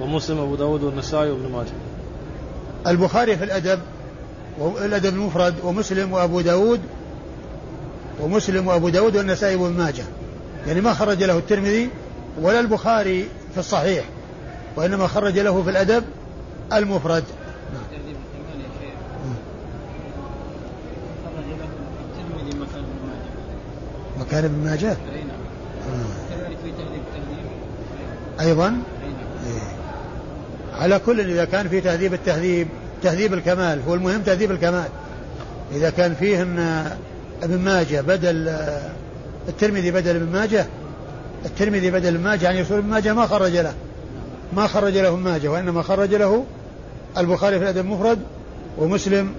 ومسلم 0.00 0.38
وأبو 0.38 0.54
داود 0.54 0.82
والنسائي 0.82 1.30
وابن 1.30 1.52
ماجه. 1.52 1.72
البخاري 2.86 3.36
في 3.36 3.44
الأدب 3.44 3.80
والأدب 4.58 5.14
المفرد 5.14 5.54
ومسلم 5.64 6.12
وأبو 6.12 6.40
داود 6.40 6.80
ومسلم 8.20 8.66
وأبو 8.66 8.88
داود 8.88 9.16
والنسائي 9.16 9.56
وابن 9.56 9.78
ماجه. 9.78 10.04
يعني 10.66 10.80
ما 10.80 10.94
خرج 10.94 11.22
له 11.22 11.38
الترمذي 11.38 11.90
ولا 12.40 12.60
البخاري 12.60 13.28
في 13.54 13.60
الصحيح 13.60 14.04
وإنما 14.76 15.06
خرج 15.06 15.38
له 15.38 15.62
في 15.62 15.70
الأدب 15.70 16.04
المفرد. 16.72 17.24
مكان 24.28 24.44
ابن 24.44 24.64
ماجه؟ 24.64 24.96
أيضا؟ 28.40 28.68
إيه. 28.68 29.62
على 30.80 30.98
كل 31.06 31.20
إذا 31.20 31.44
كان 31.44 31.68
في 31.68 31.80
تهذيب 31.80 32.14
التهذيب 32.14 32.68
تهذيب 33.02 33.34
الكمال 33.34 33.80
هو 33.88 33.94
المهم 33.94 34.22
تهذيب 34.22 34.50
الكمال. 34.50 34.88
إذا 35.72 35.90
كان 35.90 36.14
فيه 36.14 36.42
أن 36.42 36.86
ابن 37.42 37.58
ماجه 37.58 38.00
بدل 38.00 38.48
الترمذي 39.48 39.90
بدل 39.90 40.16
ابن 40.16 40.32
ماجه 40.32 40.66
الترمذي 41.44 41.90
بدل 41.90 42.14
ابن 42.14 42.24
ماجه 42.24 42.44
يعني 42.44 42.58
يصير 42.58 42.78
ابن 42.78 42.88
ماجه 42.88 43.14
ما 43.14 43.26
خرج 43.26 43.56
له. 43.56 43.74
ما 44.52 44.66
خرج 44.66 44.96
له 44.96 45.08
ابن 45.08 45.18
ماجه 45.18 45.48
وإنما 45.48 45.82
خرج 45.82 46.14
له 46.14 46.44
البخاري 47.18 47.58
في 47.58 47.64
الأدب 47.64 47.80
المفرد 47.80 48.18
ومسلم 48.78 49.32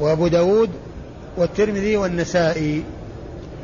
وأبو 0.00 0.28
داود 0.28 0.70
والترمذي 1.36 1.96
والنسائي. 1.96 2.82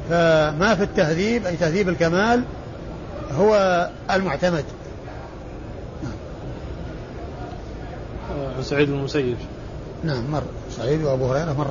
فما 0.08 0.74
في 0.74 0.82
التهذيب 0.82 1.46
أي 1.46 1.56
تهذيب 1.56 1.88
الكمال 1.88 2.44
هو 3.32 3.90
المعتمد. 4.10 4.64
عن 8.56 8.62
سعيد 8.62 8.88
بن 8.88 8.98
المسيب. 8.98 9.36
نعم 10.04 10.30
مر. 10.30 10.42
سعيد 10.70 11.02
وأبو 11.02 11.26
هريرة 11.26 11.52
مر 11.52 11.70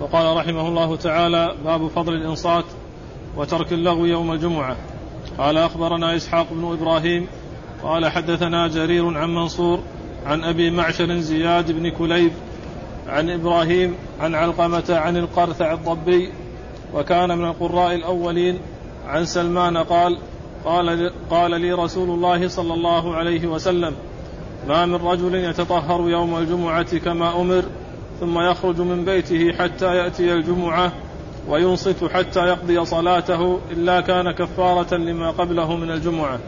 وقال 0.00 0.36
رحمه 0.36 0.68
الله 0.68 0.96
تعالى 0.96 1.54
باب 1.64 1.88
فضل 1.88 2.14
الإنصات 2.14 2.64
وترك 3.36 3.72
اللغو 3.72 4.04
يوم 4.04 4.32
الجمعة. 4.32 4.76
قال 5.38 5.58
أخبرنا 5.58 6.16
إسحاق 6.16 6.46
بن 6.50 6.72
إبراهيم 6.72 7.26
قال 7.82 8.06
حدثنا 8.06 8.68
جرير 8.68 9.18
عن 9.18 9.34
منصور 9.34 9.80
عن 10.26 10.44
أبي 10.44 10.70
معشر 10.70 11.18
زياد 11.18 11.72
بن 11.72 11.90
كليب 11.90 12.32
عن 13.08 13.30
إبراهيم 13.30 13.94
عن 14.20 14.34
علقمة 14.34 14.84
عن 14.90 15.16
القرثع 15.16 15.72
الضبي 15.72 16.32
وكان 16.94 17.38
من 17.38 17.44
القراء 17.44 17.94
الأولين. 17.94 18.58
عن 19.06 19.24
سلمان 19.24 19.76
قال 19.76 20.18
قال, 20.64 21.12
قال 21.30 21.60
لي 21.60 21.72
رسول 21.72 22.10
الله 22.10 22.48
صلى 22.48 22.74
الله 22.74 23.16
عليه 23.16 23.46
وسلم 23.46 23.94
ما 24.68 24.86
من 24.86 24.94
رجل 24.94 25.34
يتطهر 25.34 26.10
يوم 26.10 26.38
الجمعة 26.38 26.98
كما 26.98 27.40
أمر 27.40 27.64
ثم 28.20 28.38
يخرج 28.38 28.80
من 28.80 29.04
بيته 29.04 29.52
حتى 29.52 29.96
يأتي 29.96 30.32
الجمعة 30.32 30.92
وينصت 31.48 32.04
حتى 32.04 32.40
يقضي 32.40 32.84
صلاته 32.84 33.58
إلا 33.70 34.00
كان 34.00 34.30
كفارة 34.30 34.94
لما 34.94 35.30
قبله 35.30 35.76
من 35.76 35.90
الجمعة. 35.90 36.38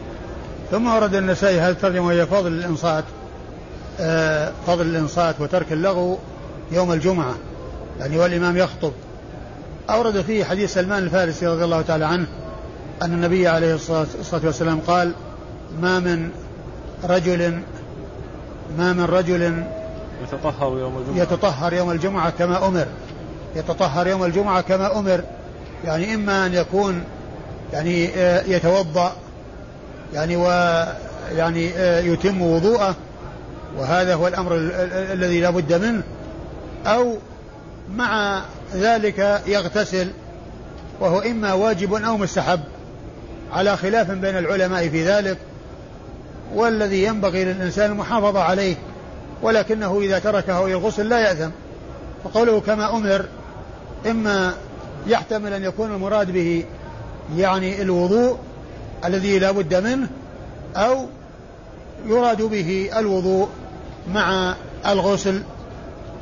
ثم 0.71 0.87
ورد 0.87 1.15
النسائي 1.15 1.59
هذا 1.59 1.71
الترجمة 1.71 2.07
وهي 2.07 2.25
فضل 2.25 2.47
الإنصات؟ 2.47 3.03
آه 3.99 4.51
فضل 4.67 4.85
الإنصات 4.85 5.41
وترك 5.41 5.71
اللغو 5.71 6.17
يوم 6.71 6.91
الجمعة؟ 6.91 7.35
يعني 7.99 8.17
والإمام 8.17 8.57
يخطب 8.57 8.91
أورد 9.89 10.21
فيه 10.21 10.43
حديث 10.43 10.73
سلمان 10.73 11.03
الفارسي 11.03 11.47
رضي 11.47 11.63
الله 11.63 11.81
تعالى 11.81 12.05
عنه 12.05 12.25
أن 13.01 13.13
النبي 13.13 13.47
عليه 13.47 13.75
الصلاة 13.75 14.41
والسلام 14.43 14.79
قال 14.87 15.11
ما 15.81 15.99
من 15.99 16.29
رجل 17.03 17.59
ما 18.77 18.93
من 18.93 19.03
رجل 19.03 19.63
يتطهر 20.23 20.79
يوم 20.79 20.97
الجمعة. 20.97 21.23
يتطهر 21.23 21.73
يوم 21.73 21.91
الجمعة 21.91 22.29
كما 22.29 22.67
أمر. 22.67 22.85
يتطهر 23.55 24.07
يوم 24.07 24.23
الجمعة 24.23 24.61
كما 24.61 24.99
أمر. 24.99 25.23
يعني 25.85 26.15
إما 26.15 26.45
أن 26.45 26.53
يكون 26.53 27.03
يعني 27.73 28.09
آه، 28.15 28.43
يتوضأ 28.43 29.13
يعني 30.13 30.35
ويعني 30.35 31.71
آه، 31.75 31.99
يتم 31.99 32.41
وضوءه 32.41 32.95
وهذا 33.77 34.15
هو 34.15 34.27
الأمر 34.27 34.55
الذي 35.13 35.41
لا 35.41 35.49
بد 35.49 35.73
منه 35.73 36.03
أو 36.85 37.17
مع 37.95 38.41
ذلك 38.73 39.41
يغتسل 39.47 40.07
وهو 40.99 41.19
إما 41.19 41.53
واجب 41.53 41.93
أو 41.93 42.17
مستحب 42.17 42.59
على 43.53 43.77
خلاف 43.77 44.11
بين 44.11 44.37
العلماء 44.37 44.89
في 44.89 45.05
ذلك 45.07 45.37
والذي 46.53 47.03
ينبغي 47.03 47.45
للإنسان 47.45 47.91
المحافظة 47.91 48.39
عليه 48.39 48.75
ولكنه 49.41 49.99
إذا 50.01 50.19
تركه 50.19 50.65
الغسل 50.65 51.09
لا 51.09 51.19
يأثم. 51.19 51.49
فقوله 52.23 52.61
كما 52.61 52.95
أمر 52.95 53.25
إما 54.05 54.53
يحتمل 55.07 55.53
أن 55.53 55.63
يكون 55.63 55.91
المراد 55.91 56.31
به 56.31 56.65
يعني 57.37 57.81
الوضوء 57.81 58.37
الذي 59.05 59.39
لا 59.39 59.51
بد 59.51 59.75
منه 59.75 60.07
أو 60.75 61.05
يراد 62.07 62.41
به 62.41 62.89
الوضوء 62.97 63.49
مع 64.13 64.55
الغسل 64.87 65.41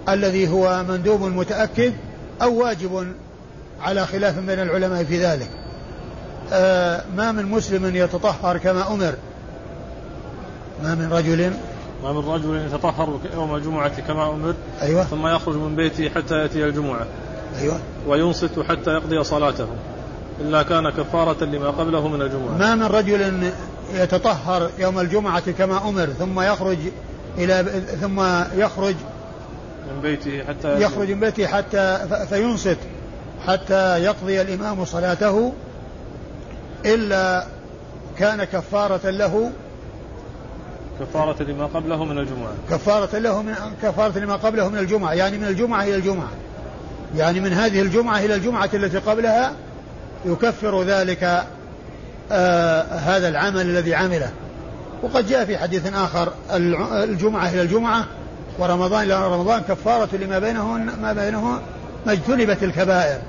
الذي 0.09 0.47
هو 0.47 0.83
مندوب 0.89 1.21
متأكد 1.21 1.93
أو 2.41 2.63
واجب 2.63 3.13
على 3.81 4.07
خلاف 4.07 4.39
بين 4.39 4.59
العلماء 4.59 5.03
في 5.03 5.25
ذلك. 5.25 5.49
آه 6.53 7.03
ما 7.17 7.31
من 7.31 7.45
مسلم 7.45 7.95
يتطهر 7.95 8.57
كما 8.57 8.93
أمر. 8.93 9.13
ما 10.83 10.95
من 10.95 11.13
رجل 11.13 11.53
ما 12.03 12.11
من 12.11 12.29
رجل 12.29 12.55
يتطهر 12.55 13.19
يوم 13.33 13.55
الجمعة 13.55 14.01
كما 14.07 14.29
أمر 14.29 14.53
أيوة. 14.81 15.03
ثم 15.03 15.27
يخرج 15.27 15.55
من 15.55 15.75
بيته 15.75 16.09
حتى 16.09 16.35
يأتي 16.35 16.65
الجمعة. 16.65 17.05
أيوة. 17.59 17.79
وينصت 18.07 18.59
حتى 18.69 18.91
يقضي 18.91 19.23
صلاته. 19.23 19.67
إلا 20.41 20.63
كان 20.63 20.89
كفارة 20.89 21.43
لما 21.43 21.69
قبله 21.69 22.07
من 22.07 22.21
الجمعة. 22.21 22.57
ما 22.57 22.75
من 22.75 22.83
رجل 22.83 23.51
يتطهر 23.93 24.69
يوم 24.79 24.99
الجمعة 24.99 25.51
كما 25.51 25.89
أمر 25.89 26.05
ثم 26.05 26.41
يخرج 26.41 26.77
إلى 27.37 27.83
ثم 28.01 28.23
يخرج 28.55 28.95
من 29.91 30.01
بيته 30.01 30.43
حتى 30.43 30.81
يخرج 30.81 31.11
من 31.11 31.19
بيته 31.19 31.47
حتى 31.47 31.99
فينصت 32.29 32.77
حتى 33.47 34.03
يقضي 34.03 34.41
الإمام 34.41 34.85
صلاته 34.85 35.53
إلا 36.85 37.45
كان 38.19 38.43
كفارة 38.43 39.09
له 39.09 39.51
كفارة 40.99 41.43
لما 41.43 41.65
قبله 41.65 42.03
من 42.03 42.17
الجمعة. 42.17 42.53
كفارة 42.69 43.17
له 43.17 43.41
من 43.41 43.55
كفارة 43.83 44.19
لما 44.19 44.35
قبله 44.35 44.69
من 44.69 44.77
الجمعة 44.77 45.13
يعني 45.13 45.37
من 45.37 45.47
الجمعة 45.47 45.83
إلى 45.83 45.95
الجمعة. 45.95 46.31
يعني 47.15 47.39
من 47.39 47.53
هذه 47.53 47.81
الجمعة 47.81 48.19
إلى 48.19 48.35
الجمعة 48.35 48.69
التي 48.73 48.97
قبلها 48.97 49.53
يكفر 50.25 50.83
ذلك 50.83 51.43
آه 52.31 52.81
هذا 52.81 53.29
العمل 53.29 53.61
الذي 53.61 53.95
عمله. 53.95 54.31
وقد 55.03 55.27
جاء 55.27 55.45
في 55.45 55.57
حديث 55.57 55.93
آخر 55.93 56.33
الجمعة 57.03 57.49
إلى 57.49 57.61
الجمعة 57.61 58.05
ورمضان 58.59 59.03
إلى 59.03 59.27
رمضان 59.27 59.61
كفارة 59.61 60.15
لما 60.15 60.39
بينهن 60.39 60.85
ما 61.01 61.13
بينه 61.13 61.61
ما 62.05 62.11
اجتنبت 62.11 62.63
الكبائر. 62.63 63.19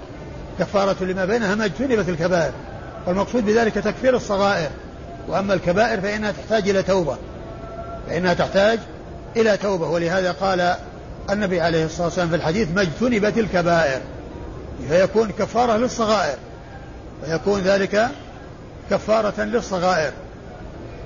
كفارة 0.58 1.04
لما 1.04 1.24
بينها 1.24 1.54
ما 1.54 1.64
اجتنبت 1.64 2.08
الكبائر. 2.08 2.52
والمقصود 3.06 3.46
بذلك 3.46 3.74
تكفير 3.74 4.16
الصغائر. 4.16 4.70
وأما 5.28 5.54
الكبائر 5.54 6.00
فإنها 6.00 6.32
تحتاج 6.32 6.68
إلى 6.68 6.82
توبة. 6.82 7.16
فإنها 8.08 8.34
تحتاج 8.34 8.78
إلى 9.36 9.56
توبة. 9.56 9.88
ولهذا 9.88 10.32
قال 10.32 10.74
النبي 11.30 11.60
عليه 11.60 11.84
الصلاة 11.84 12.06
والسلام 12.06 12.28
في 12.28 12.36
الحديث 12.36 12.68
ما 12.74 12.82
اجتنبت 12.82 13.38
الكبائر. 13.38 14.00
فيكون 14.88 15.30
كفارة 15.38 15.76
للصغائر. 15.76 16.36
ويكون 17.22 17.60
ذلك 17.60 18.08
كفارة 18.90 19.40
للصغائر. 19.40 20.12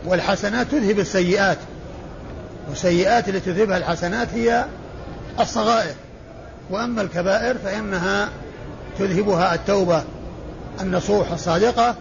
والحسنات 0.06 0.66
تذهب 0.66 0.98
السيئات. 0.98 1.58
والسيئات 2.68 3.28
التي 3.28 3.52
تذهبها 3.52 3.76
الحسنات 3.76 4.28
هي 4.34 4.64
الصغائر. 5.40 5.94
وأما 6.70 7.02
الكبائر 7.02 7.58
فإنها 7.58 8.28
تذهبها 8.98 9.54
التوبة 9.54 10.02
النصوح 10.80 11.32
الصادقة 11.32 11.94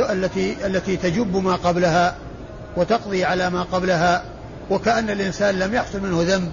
التي 0.00 0.66
التي 0.66 0.96
تجب 0.96 1.36
ما 1.36 1.54
قبلها 1.54 2.14
وتقضي 2.76 3.24
على 3.24 3.50
ما 3.50 3.62
قبلها. 3.62 4.22
وكأن 4.70 5.10
الإنسان 5.10 5.58
لم 5.58 5.74
يحصل 5.74 6.00
منه 6.00 6.22
ذنب 6.22 6.50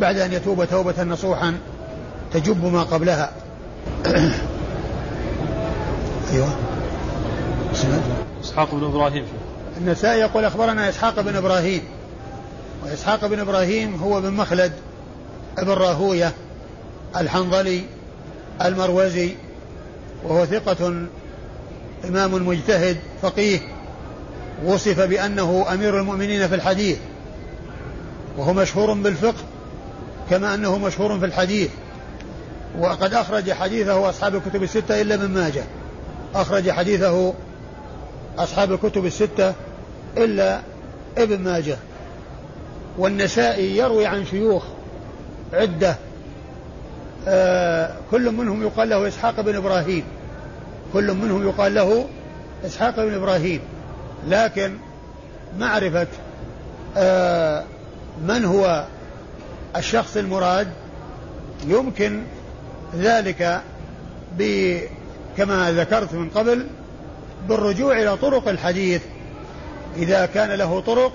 بعد 0.00 0.18
أن 0.18 0.32
يتوب 0.32 0.64
توبة 0.64 1.02
نصوحا 1.02 1.58
تجب 2.32 2.64
ما 2.64 2.82
قبلها. 2.82 3.30
أيوه. 6.32 6.48
إسحاق 8.44 8.74
بن 8.74 8.84
إبراهيم. 8.84 9.24
النسائي 9.76 10.20
يقول 10.20 10.44
أخبرنا 10.44 10.88
إسحاق 10.88 11.20
بن 11.20 11.36
إبراهيم. 11.36 11.82
وإسحاق 12.84 13.26
بن 13.26 13.38
إبراهيم 13.40 13.94
هو 13.94 14.20
بن 14.20 14.32
مخلد 14.32 14.72
ابن 15.58 15.70
راهوية 15.70 16.32
الحنظلي 17.16 17.82
المروزي 18.64 19.34
وهو 20.24 20.46
ثقة 20.46 21.06
إمام 22.04 22.48
مجتهد 22.48 22.96
فقيه 23.22 23.60
وصف 24.64 25.00
بأنه 25.00 25.66
أمير 25.72 26.00
المؤمنين 26.00 26.48
في 26.48 26.54
الحديث 26.54 26.98
وهو 28.38 28.52
مشهور 28.52 28.92
بالفقه 28.92 29.44
كما 30.30 30.54
أنه 30.54 30.78
مشهور 30.78 31.18
في 31.18 31.24
الحديث 31.24 31.70
وقد 32.78 33.14
أخرج 33.14 33.52
حديثه 33.52 34.08
أصحاب 34.08 34.34
الكتب 34.34 34.62
الستة 34.62 35.00
إلا 35.00 35.16
من 35.16 35.34
ماجه 35.34 35.64
أخرج 36.34 36.70
حديثه 36.70 37.34
أصحاب 38.38 38.72
الكتب 38.72 39.06
الستة 39.06 39.54
إلا 40.16 40.60
ابن 41.18 41.40
ماجه. 41.40 41.76
والنسائي 42.98 43.76
يروي 43.76 44.06
عن 44.06 44.26
شيوخ 44.26 44.64
عدة 45.52 45.96
آه 47.28 47.92
كل 48.10 48.30
منهم 48.30 48.62
يقال 48.62 48.88
له 48.88 49.08
إسحاق 49.08 49.40
بن 49.40 49.56
إبراهيم. 49.56 50.04
كل 50.92 51.12
منهم 51.14 51.48
يقال 51.48 51.74
له 51.74 52.06
إسحاق 52.66 52.96
بن 52.96 53.14
إبراهيم. 53.14 53.60
لكن 54.28 54.76
معرفة 55.58 56.06
آه 56.96 57.64
من 58.28 58.44
هو 58.44 58.84
الشخص 59.76 60.16
المراد؟ 60.16 60.68
يمكن 61.66 62.22
ذلك 62.96 63.60
كما 65.36 65.72
ذكرت 65.72 66.14
من 66.14 66.30
قبل 66.30 66.66
بالرجوع 67.48 68.02
إلى 68.02 68.16
طرق 68.16 68.48
الحديث. 68.48 69.02
إذا 69.96 70.26
كان 70.26 70.50
له 70.50 70.80
طرق 70.80 71.12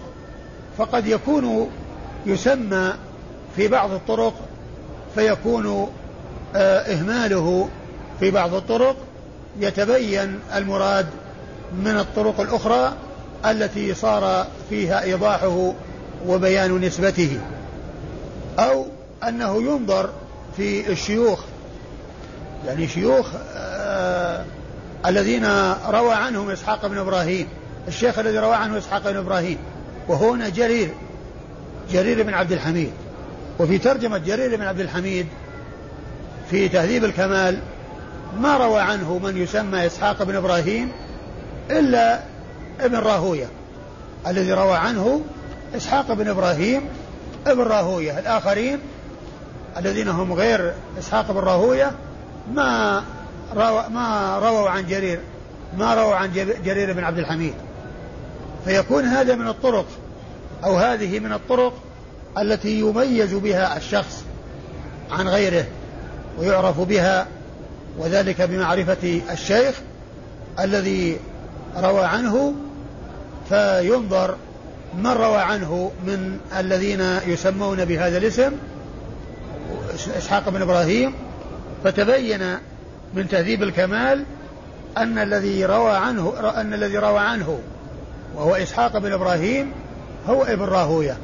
فقد 0.77 1.07
يكون 1.07 1.69
يسمى 2.25 2.93
في 3.55 3.67
بعض 3.67 3.91
الطرق 3.91 4.33
فيكون 5.15 5.89
آه، 6.55 6.79
إهماله 6.79 7.69
في 8.19 8.31
بعض 8.31 8.53
الطرق. 8.53 8.95
يتبين 9.59 10.39
المراد 10.55 11.07
من 11.73 11.97
الطرق 11.97 12.39
الأخرى 12.39 12.93
التي 13.45 13.93
صار 13.93 14.47
فيها 14.69 15.03
إيضاحه 15.03 15.73
وبيان 16.27 16.81
نسبته 16.81 17.39
أو 18.59 18.85
أنه 19.27 19.63
ينظر 19.63 20.09
في 20.57 20.91
الشيوخ. 20.91 21.39
يعني 22.67 22.87
شيوخ 22.87 23.27
آه 23.55 24.45
الذين 25.05 25.45
روى 25.89 26.13
عنهم 26.13 26.49
إسحاق 26.49 26.87
بن 26.87 26.97
إبراهيم 26.97 27.47
الشيخ 27.87 28.19
الذي 28.19 28.37
روى 28.37 28.55
عنه 28.55 28.77
إسحاق 28.77 29.09
بن 29.11 29.17
إبراهيم. 29.17 29.57
وهنا 30.11 30.49
جرير 30.49 30.89
جرير 31.91 32.23
بن 32.23 32.33
عبد 32.33 32.51
الحميد. 32.51 32.91
وفي 33.59 33.77
ترجمة 33.77 34.17
جرير 34.17 34.55
بن 34.55 34.63
عبد 34.63 34.79
الحميد 34.79 35.27
في 36.49 36.69
تهذيب 36.69 37.05
الكمال 37.05 37.59
ما 38.39 38.57
روى 38.57 38.79
عنه 38.79 39.17
من 39.17 39.37
يسمى 39.37 39.85
إسحاق 39.85 40.23
بن 40.23 40.35
إبراهيم 40.35 40.91
إلا 41.69 42.19
ابن 42.79 42.95
راهوية. 42.95 43.47
الذي 44.27 44.53
روى 44.53 44.73
عنه 44.73 45.21
إسحاق 45.75 46.13
بن 46.13 46.27
إبراهيم 46.27 46.81
ابن 47.47 47.61
راهوية. 47.61 48.19
الآخرين 48.19 48.79
الذين 49.77 50.07
هم 50.07 50.33
غير 50.33 50.73
إسحاق 50.99 51.31
بن 51.31 51.39
راهوية 51.39 51.91
ما 52.53 53.03
روى 53.55 53.85
ما 53.89 54.39
رووا 54.39 54.69
عن 54.69 54.87
جرير 54.87 55.19
ما 55.77 55.95
رووا 55.95 56.15
عن 56.15 56.31
جرير 56.65 56.93
بن 56.93 57.03
عبد 57.03 57.17
الحميد. 57.19 57.53
فيكون 58.65 59.05
هذا 59.05 59.35
من 59.35 59.47
الطرق 59.47 59.85
أو 60.63 60.77
هذه 60.77 61.19
من 61.19 61.33
الطرق 61.33 61.73
التي 62.37 62.79
يميز 62.79 63.33
بها 63.33 63.77
الشخص 63.77 64.23
عن 65.11 65.27
غيره 65.27 65.65
ويعرف 66.39 66.79
بها 66.79 67.27
وذلك 67.97 68.41
بمعرفة 68.41 69.21
الشيخ 69.31 69.75
الذي 70.59 71.19
روى 71.77 72.05
عنه 72.05 72.53
فينظر 73.49 74.35
من 74.97 75.07
روى 75.07 75.37
عنه 75.37 75.91
من 76.05 76.39
الذين 76.59 77.01
يسمون 77.27 77.85
بهذا 77.85 78.17
الاسم 78.17 78.51
إسحاق 80.17 80.49
بن 80.49 80.61
إبراهيم 80.61 81.13
فتبين 81.83 82.57
من 83.13 83.27
تهذيب 83.27 83.63
الكمال 83.63 84.23
أن 84.97 85.19
الذي 85.19 85.65
روى 85.65 85.91
عنه 85.91 86.33
أن 86.55 86.73
الذي 86.73 86.97
روى 86.97 87.19
عنه 87.19 87.59
وهو 88.35 88.55
إسحاق 88.55 88.97
بن 88.97 89.13
إبراهيم 89.13 89.71
هو 90.27 90.43
ابن 90.43 90.63
راهوية. 90.65 91.17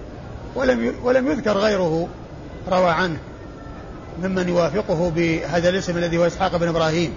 ولم 0.55 0.95
ولم 1.03 1.31
يذكر 1.31 1.57
غيره 1.57 2.07
روى 2.71 2.89
عنه 2.89 3.17
ممن 4.23 4.49
يوافقه 4.49 5.11
بهذا 5.15 5.69
الاسم 5.69 5.97
الذي 5.97 6.17
هو 6.17 6.27
إسحاق 6.27 6.57
بن 6.57 6.67
إبراهيم. 6.67 7.13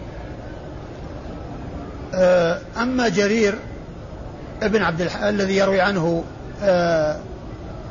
آه، 2.14 2.58
أما 2.76 3.08
جرير 3.08 3.54
ابن 4.62 4.82
عبد 4.82 5.00
الح... 5.00 5.22
الذي 5.22 5.56
يروي 5.56 5.80
عنه 5.80 6.24
آه، 6.62 7.16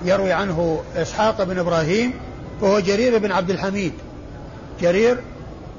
يروي 0.06 0.32
عنه 0.32 0.82
إسحاق 0.96 1.44
بن 1.44 1.60
إبراهيم 1.60 2.14
وهو 2.62 2.80
جرير 2.80 3.18
بن 3.18 3.32
عبد 3.32 3.50
الحميد. 3.50 3.94
جرير 4.82 5.18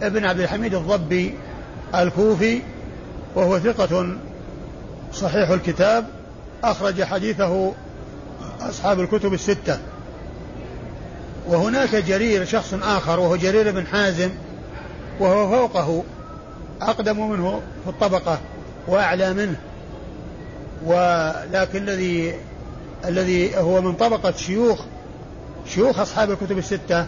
ابن 0.02 0.24
عبد 0.24 0.40
الحميد 0.40 0.74
الضبي 0.74 1.34
الكوفي 1.94 2.60
وهو 3.34 3.58
ثقة 3.58 4.16
صحيح 5.12 5.50
الكتاب 5.50 6.06
أخرج 6.64 7.02
حديثه 7.02 7.72
أصحاب 8.60 9.00
الكتب 9.00 9.34
الستة. 9.34 9.78
وهناك 11.46 11.94
جرير 11.94 12.44
شخص 12.44 12.74
آخر 12.82 13.20
وهو 13.20 13.36
جرير 13.36 13.70
بن 13.70 13.86
حازم 13.86 14.30
وهو 15.20 15.48
فوقه 15.48 16.04
أقدم 16.82 17.30
منه 17.30 17.60
في 17.84 17.90
الطبقة 17.90 18.38
وأعلى 18.86 19.34
منه. 19.34 19.56
ولكن 20.84 21.82
الذي 21.82 22.34
الذي 23.04 23.56
هو 23.56 23.80
من 23.80 23.92
طبقة 23.92 24.32
شيوخ 24.32 24.80
شيوخ 25.66 25.98
أصحاب 25.98 26.30
الكتب 26.30 26.58
الستة 26.58 27.06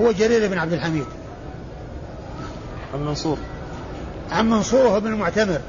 هو 0.00 0.12
جرير 0.12 0.48
بن 0.48 0.58
عبد 0.58 0.72
الحميد. 0.72 1.06
عن 2.94 3.00
منصور. 3.00 3.38
عن 4.30 4.50
منصور 4.50 4.98
بن 4.98 5.06
المعتمر. 5.06 5.60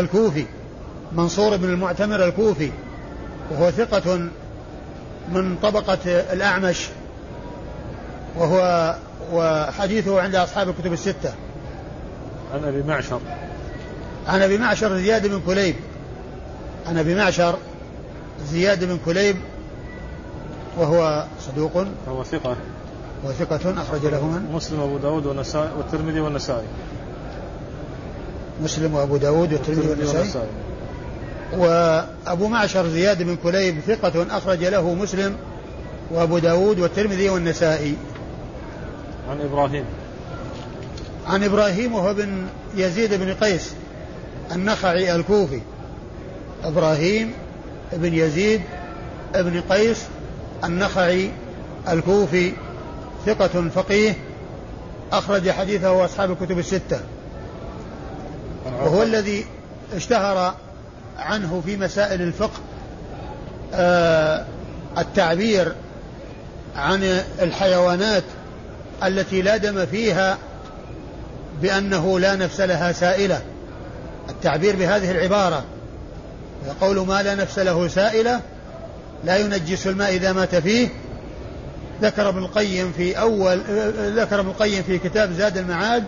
الكوفي 0.00 0.44
منصور 1.12 1.56
بن 1.56 1.64
المعتمر 1.64 2.24
الكوفي 2.24 2.70
وهو 3.50 3.70
ثقة 3.70 4.28
من 5.32 5.56
طبقة 5.62 5.98
الأعمش 6.06 6.88
وهو 8.36 8.94
وحديثه 9.32 10.20
عند 10.20 10.34
أصحاب 10.34 10.68
الكتب 10.68 10.92
الستة. 10.92 11.32
عن 12.54 12.64
أبي 12.64 12.82
معشر. 12.82 13.20
عن 14.28 14.42
أبي 14.42 14.58
معشر 14.58 14.96
زياد 14.96 15.26
بن 15.26 15.40
كليب. 15.46 15.74
عن 16.86 16.98
أبي 16.98 17.14
معشر 17.14 17.56
زياد 18.44 18.84
بن 18.84 18.98
كليب 19.04 19.36
وهو 20.78 21.24
صدوق. 21.40 21.86
وهو 22.06 22.24
ثقة. 22.24 22.56
وثقة 23.24 23.82
أخرج 23.82 24.06
له 24.06 24.26
من؟ 24.26 24.52
مسلم 24.54 24.80
وأبو 24.80 24.98
داود 24.98 25.26
والنسائي 25.26 25.70
والترمذي 25.78 26.20
والنسائي. 26.20 26.66
مسلم 28.60 28.94
وأبو 28.94 29.16
داود 29.16 29.52
والترمذي 29.52 29.88
والنسائي. 29.88 30.30
وأبو 31.52 32.48
معشر 32.48 32.88
زياد 32.88 33.22
بن 33.22 33.36
كليب 33.42 33.80
ثقة 33.86 34.26
أخرج 34.36 34.64
له 34.64 34.94
مسلم 34.94 35.36
وأبو 36.10 36.38
داود 36.38 36.78
والترمذي 36.78 37.28
والنسائي. 37.28 37.94
عن 39.30 39.40
إبراهيم. 39.40 39.84
عن 41.26 41.44
إبراهيم 41.44 41.94
وهو 41.94 42.14
بن 42.14 42.46
يزيد 42.76 43.14
بن 43.14 43.34
قيس 43.34 43.72
النخعي 44.52 45.14
الكوفي. 45.16 45.60
إبراهيم 46.64 47.32
بن 47.92 48.14
يزيد 48.14 48.60
بن 49.34 49.60
قيس 49.70 50.04
النخعي 50.64 51.30
الكوفي 51.88 52.52
ثقة 53.26 53.68
فقيه 53.74 54.16
أخرج 55.12 55.50
حديثه 55.50 56.04
أصحاب 56.04 56.30
الكتب 56.30 56.58
الستة. 56.58 57.00
وهو 58.66 59.02
الذي 59.02 59.46
اشتهر 59.96 60.54
عنه 61.18 61.62
في 61.66 61.76
مسائل 61.76 62.22
الفقه 62.22 62.60
آه 63.74 64.44
التعبير 64.98 65.72
عن 66.76 67.02
الحيوانات 67.42 68.24
التي 69.02 69.42
لا 69.42 69.56
دم 69.56 69.86
فيها 69.86 70.38
بأنه 71.62 72.20
لا 72.20 72.36
نفس 72.36 72.60
لها 72.60 72.92
سائلة. 72.92 73.42
التعبير 74.28 74.76
بهذه 74.76 75.10
العبارة 75.10 75.64
قول 76.80 77.06
ما 77.06 77.22
لا 77.22 77.34
نفس 77.34 77.58
له 77.58 77.88
سائلة 77.88 78.40
لا 79.24 79.36
ينجس 79.36 79.86
الماء 79.86 80.14
إذا 80.14 80.32
مات 80.32 80.54
فيه. 80.54 80.88
ذكر 82.02 82.28
ابن 82.28 82.38
القيم 82.38 82.92
في 82.96 83.18
أول 83.20 83.60
ذكر 84.16 84.40
ابن 84.40 84.48
القيم 84.48 84.82
في 84.82 84.98
كتاب 84.98 85.32
زاد 85.32 85.58
المعاد 85.58 86.04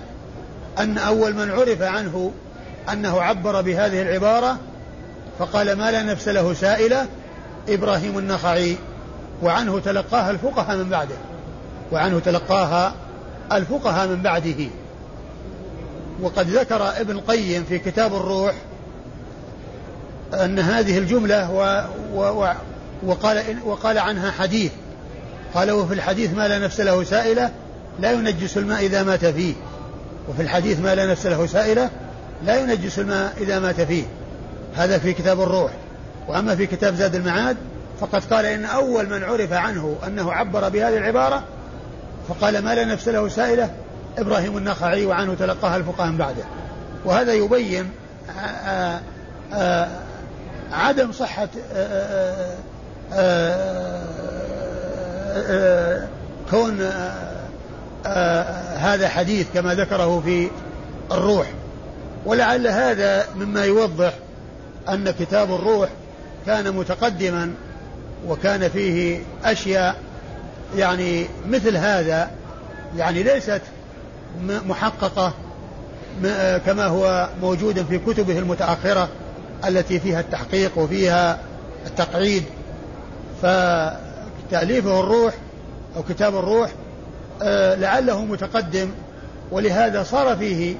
أن 0.78 0.98
أول 0.98 1.34
من 1.34 1.50
عرف 1.50 1.82
عنه 1.82 2.32
أنه 2.92 3.22
عبر 3.22 3.60
بهذه 3.60 4.02
العبارة 4.02 4.58
فقال 5.38 5.72
ما 5.72 5.90
لا 5.90 6.02
نفس 6.02 6.28
له 6.28 6.54
سائلة 6.54 7.06
إبراهيم 7.68 8.18
النخعي. 8.18 8.76
وعنه 9.42 9.78
تلقاها 9.78 10.30
الفقهاء 10.30 10.76
من 10.76 10.88
بعده. 10.88 11.14
وعنه 11.92 12.18
تلقاها 12.18 12.94
الفقهاء 13.52 14.08
من 14.08 14.22
بعده. 14.22 14.66
وقد 16.20 16.48
ذكر 16.48 17.00
ابن 17.00 17.10
القيم 17.10 17.64
في 17.68 17.78
كتاب 17.78 18.14
الروح 18.14 18.54
أن 20.34 20.58
هذه 20.58 20.98
الجملة 20.98 21.50
و 21.50 21.84
و 22.14 22.42
و 22.42 22.52
وقال, 23.06 23.42
وقال 23.64 23.98
عنها 23.98 24.30
حديث. 24.30 24.72
قال 25.54 25.70
وفي 25.70 25.94
الحديث 25.94 26.34
ما 26.34 26.48
لا 26.48 26.58
نفس 26.58 26.80
له 26.80 27.04
سائلة 27.04 27.50
لا 28.00 28.12
ينجس 28.12 28.58
الماء 28.58 28.86
إذا 28.86 29.02
مات 29.02 29.24
فيه. 29.24 29.54
وفي 30.28 30.42
الحديث 30.42 30.80
ما 30.80 30.94
لا 30.94 31.06
نفس 31.06 31.26
له 31.26 31.46
سائلة 31.46 31.90
لا 32.46 32.57
ينجس 32.57 32.98
الماء 32.98 33.33
إذا 33.40 33.59
مات 33.59 33.80
فيه. 33.80 34.04
هذا 34.76 34.98
في 34.98 35.12
كتاب 35.12 35.40
الروح. 35.40 35.70
وأما 36.28 36.57
في 36.57 36.66
كتاب 36.66 36.94
زاد 36.94 37.14
المعاد 37.14 37.57
فقد 38.00 38.24
قال 38.24 38.46
إن 38.46 38.64
أول 38.64 39.09
من 39.09 39.24
عرف 39.24 39.52
عنه 39.52 39.96
أنه 40.07 40.33
عبر 40.33 40.68
بهذه 40.68 40.96
العبارة 40.96 41.42
فقال 42.28 42.59
ما 42.64 42.74
لا 42.74 42.85
نفس 42.85 43.09
له 43.09 43.28
سائلة 43.28 43.70
إبراهيم 44.18 44.57
النخعي 44.57 45.07
وعنه 45.07 45.35
تلقاها 45.35 45.76
الفقهاء 45.76 46.11
من 46.11 46.16
بعده. 46.16 46.44
وهذا 47.04 47.33
يبين 47.33 47.90
آآ 48.38 49.00
آآ 49.52 49.88
عدم 50.72 51.12
صحة 51.12 51.48
كون 56.50 56.80
هذا 58.76 59.09
حديث 59.09 59.46
كما 59.54 59.74
ذكره 59.74 60.20
في 60.20 60.50
الروح. 61.12 61.46
ولعل 62.26 62.66
هذا 62.66 63.26
مما 63.37 63.64
يوضح 63.64 64.12
أن 64.88 65.10
كتاب 65.10 65.54
الروح 65.54 65.88
كان 66.46 66.74
متقدما 66.74 67.54
وكان 68.28 68.68
فيه 68.68 69.22
أشياء 69.44 69.96
يعني 70.76 71.26
مثل 71.48 71.76
هذا 71.76 72.30
يعني 72.96 73.22
ليست 73.22 73.60
محققة 74.42 75.32
كما 76.66 76.87
هو 76.87 77.28
موجود 77.42 77.82
في 77.82 77.98
كتبه 77.98 78.38
المتأخرة 78.38 79.08
التي 79.68 80.00
فيها 80.00 80.20
التحقيق 80.20 80.78
وفيها 80.78 81.38
التقعيد. 81.87 82.44
فتأليفه 83.42 85.00
الروح 85.00 85.34
أو 85.96 86.02
كتاب 86.02 86.37
الروح 86.37 86.70
آه، 87.42 87.74
لعله 87.74 88.24
متقدم 88.24 88.90
ولهذا 89.50 90.02
صار 90.02 90.37
فيه 90.37 90.76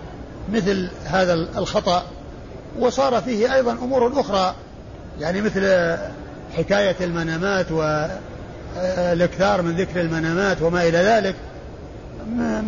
مثل 0.53 0.89
هذا 1.05 1.35
الخطأ 1.35 2.05
وصار 2.79 3.21
فيه 3.21 3.55
أيضا 3.55 3.73
أمور 3.73 4.21
أخرى 4.21 4.55
يعني 5.21 5.41
مثل 5.41 5.97
حكاية 6.57 6.97
المنامات 7.01 7.67
والإكثار 7.73 9.63
من 9.63 9.77
ذكر 9.77 10.01
المنامات 10.01 10.63
وما 10.63 10.83
إلى 10.83 10.99
ذلك 10.99 11.35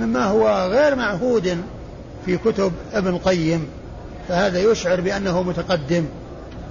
مما 0.01 0.25
هو 0.25 0.69
غير 0.71 0.95
معهود 0.95 1.57
في 2.27 2.37
كتب 2.37 2.73
ابن 2.93 3.09
القيم. 3.09 3.69
فهذا 4.29 4.59
يشعر 4.59 5.01
بأنه 5.01 5.43
متقدم 5.43 6.05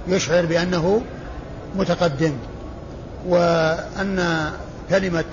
يشعر 0.08 0.46
بأنه 0.46 1.02
متقدم 1.76 2.32
وأن 3.26 4.50
كلمة 4.90 5.24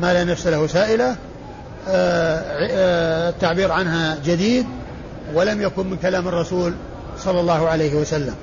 ما 0.00 0.12
لا 0.12 0.24
نفس 0.24 0.46
له 0.46 0.66
سائلة 0.66 1.16
آه، 1.88 2.42
آه، 2.70 3.28
التعبير 3.28 3.72
عنها 3.72 4.18
جديد. 4.24 4.66
ولم 5.34 5.62
يكن 5.62 5.90
من 5.90 5.96
كلام 5.96 6.28
الرسول 6.28 6.74
صلى 7.18 7.40
الله 7.40 7.68
عليه 7.68 7.94
وسلم. 7.94 8.34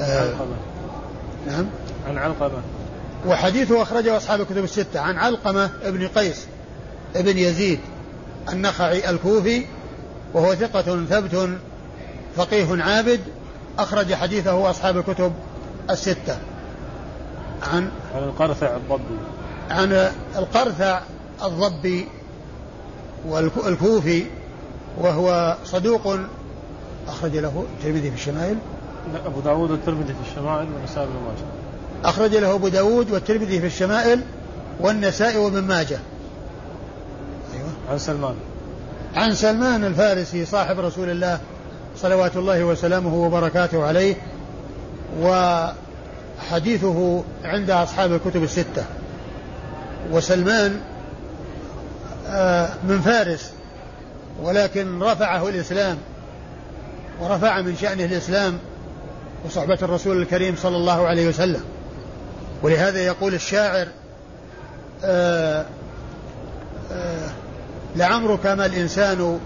آه 0.00 0.34
نعم. 1.46 1.66
عن 2.06 2.18
علقمة. 2.18 2.62
وحديثه 3.26 3.82
أخرجه 3.82 4.16
أصحاب 4.16 4.40
الكتب 4.40 4.64
الستة. 4.64 5.00
عن 5.00 5.16
علقمة 5.16 5.70
ابن 5.82 6.08
قيس 6.08 6.46
ابن 7.16 7.38
يزيد 7.38 7.80
النخعي 8.52 9.10
الكوفي 9.10 9.66
وهو 10.34 10.54
ثقة 10.54 11.04
ثبت 11.04 11.50
فقيه 12.36 12.82
عابد 12.82 13.20
أخرج 13.78 14.14
حديثه 14.14 14.70
أصحاب 14.70 14.98
الكتب 14.98 15.32
الستة. 15.90 16.38
عن 17.72 17.90
عن 18.14 18.22
القرثع 18.22 18.76
الضبي. 18.76 19.18
عن 19.70 20.10
القرثع 20.36 21.00
الضبي 21.44 22.08
والكوفي 23.28 24.24
وهو 24.98 25.56
صدوق 25.64 26.18
أخرج 27.08 27.36
له 27.36 27.64
الترمذي 27.78 28.10
في 28.10 28.16
الشمائل. 28.16 28.56
أبو 29.26 29.40
داود 29.40 29.70
والترمذي 29.70 30.14
في 30.14 30.30
الشمائل 30.30 30.68
والنسائي 30.74 31.06
بن 31.06 31.12
ماجه. 31.12 31.44
أخرج 32.04 32.36
له 32.36 32.54
أبو 32.54 32.68
داود 32.68 33.10
والترمذي 33.10 33.60
في 33.60 33.66
الشمائل 33.66 34.20
والنسائي 34.80 35.38
وابن 35.38 35.62
ماجه. 35.62 35.98
أيوة. 37.54 37.68
عن 37.90 37.98
سلمان. 37.98 38.34
عن 39.16 39.34
سلمان 39.34 39.84
الفارسي 39.84 40.44
صاحب 40.44 40.80
رسول 40.80 41.10
الله 41.10 41.40
صلوات 41.96 42.36
الله 42.36 42.64
وسلامه 42.64 43.14
وبركاته 43.14 43.84
عليه 43.84 44.14
وحديثه 46.40 47.22
عند 47.44 47.70
أصحاب 47.70 48.12
الكتب 48.12 48.42
الستة. 48.42 48.84
وسلمان 50.12 50.80
آه، 52.26 52.68
من 52.88 53.00
فارس 53.00 53.52
ولكن 54.40 55.02
رفعه 55.02 55.48
الإسلام 55.48 55.98
ورفع 57.20 57.60
من 57.60 57.76
شأنه 57.76 58.04
الإسلام 58.04 58.58
وصحبة 59.46 59.78
الرسول 59.82 60.22
الكريم 60.22 60.56
صلى 60.56 60.76
الله 60.76 61.06
عليه 61.06 61.28
وسلم. 61.28 61.62
ولهذا 62.62 63.00
يقول 63.00 63.34
الشاعر 63.34 63.86
آآ 65.04 65.66
آآ 66.92 67.28
لعمرك 67.96 68.46
ما 68.46 68.66
الإنسان 68.66 69.40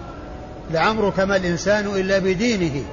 لعمرك 0.71 1.19
ما 1.19 1.35
الإنسان 1.35 1.85
إلا 1.85 2.19
بدينه 2.19 2.83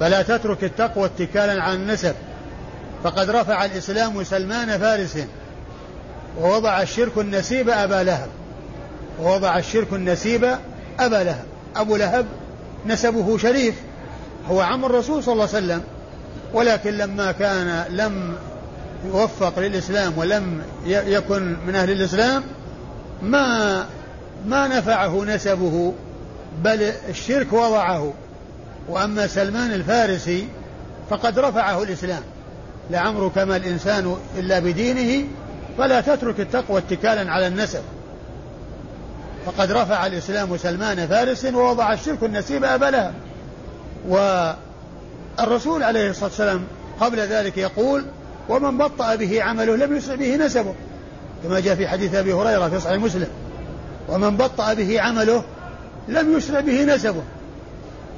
فلا 0.00 0.22
تترك 0.22 0.64
التقوى 0.64 1.04
اتكالا 1.04 1.62
على 1.62 1.74
النسب. 1.74 2.14
فقد 3.04 3.30
رفع 3.30 3.64
الإسلام 3.64 4.24
سلمان 4.24 4.78
فارس 4.78 5.18
ووضع 6.40 6.82
الشرك 6.82 7.18
النسيب 7.18 7.68
أبا 7.68 8.02
لهب 8.02 8.28
ووضع 9.20 9.58
الشرك 9.58 9.92
النسيب 9.92 10.56
أبا 11.00 11.16
لهب. 11.16 11.44
أبو 11.76 11.96
لهب 11.96 12.26
نسبه 12.86 13.38
شريف. 13.38 13.74
هو 14.50 14.60
عم 14.60 14.84
الرسول 14.84 15.22
صلى 15.22 15.32
الله 15.32 15.48
عليه 15.54 15.64
وسلم. 15.64 15.82
ولكن 16.54 16.90
لما 16.90 17.32
كان 17.32 17.84
لم 17.90 18.34
يوفق 19.06 19.58
للإسلام 19.58 20.18
ولم 20.18 20.62
يكن 20.86 21.56
من 21.66 21.74
أهل 21.74 21.90
الإسلام 21.90 22.42
ما 23.22 23.86
ما 24.46 24.68
نفعه 24.68 25.24
نسبه 25.24 25.92
بل 26.64 26.92
الشرك 27.08 27.52
وضعه. 27.52 28.12
وأما 28.88 29.26
سلمان 29.26 29.72
الفارسي 29.72 30.48
فقد 31.10 31.38
رفعه 31.38 31.82
الإسلام. 31.82 32.22
لعمرك 32.90 33.38
ما 33.38 33.56
الإنسان 33.56 34.16
إلا 34.38 34.58
بدينه 34.58 35.26
فلا 35.78 36.00
تترك 36.00 36.40
التقوى 36.40 36.78
اتكالا 36.78 37.32
على 37.32 37.46
النسب. 37.46 37.82
فقد 39.46 39.72
رفع 39.72 40.06
الإسلام 40.06 40.56
سلمان 40.56 41.06
فارس 41.06 41.44
ووضع 41.44 41.92
الشرك 41.92 42.22
النسيب 42.22 42.64
أبا 42.64 42.84
لهب. 42.84 43.14
والرسول 44.08 45.82
عليه 45.82 46.10
الصلاة 46.10 46.28
والسلام 46.28 46.64
قبل 47.00 47.20
ذلك 47.20 47.58
يقول 47.58 48.04
ومن 48.48 48.78
بطأ 48.78 49.14
به 49.14 49.42
عمله 49.42 49.76
لم 49.76 49.96
يسرع 49.96 50.14
به 50.14 50.36
نسبه. 50.36 50.74
كما 51.44 51.60
جاء 51.60 51.74
في 51.74 51.88
حديث 51.88 52.14
أبي 52.14 52.32
هريرة 52.32 52.68
في 52.68 52.80
صحيح 52.80 53.02
مسلم 53.02 53.28
ومن 54.08 54.36
بطأ 54.36 54.74
به 54.74 55.00
عمله 55.00 55.44
لم 56.08 56.36
يسرع 56.36 56.60
به 56.60 56.84
نسبه. 56.84 57.22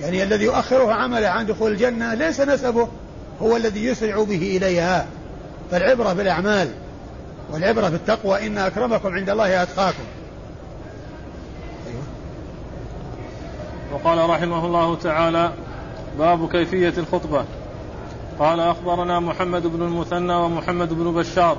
يعني 0.00 0.22
الذي 0.22 0.44
يؤخره 0.44 0.92
عمله 0.92 1.28
عن 1.28 1.46
دخول 1.46 1.72
الجنة 1.72 2.14
ليس 2.14 2.40
نسبه 2.40 2.88
هو 3.42 3.56
الذي 3.56 3.84
يسرع 3.84 4.22
به 4.22 4.56
إليها. 4.56 5.06
فالعبرة 5.70 6.12
بالأعمال 6.12 6.68
والعبرة 7.52 7.88
بالتقوى 7.88 8.46
إن 8.46 8.58
أكرمكم 8.58 9.14
عند 9.14 9.30
الله 9.30 9.62
أتقاكم. 9.62 10.02
وقال 13.96 14.30
رحمه 14.30 14.66
الله 14.66 14.94
تعالى 14.94 15.52
باب 16.18 16.48
كيفية 16.48 16.92
الخطبة. 16.98 17.44
قال 18.38 18.60
أخبرنا 18.60 19.20
محمد 19.20 19.66
بن 19.66 19.82
المثنى 19.82 20.34
ومحمد 20.34 20.92
بن 20.92 21.12
بشار. 21.12 21.56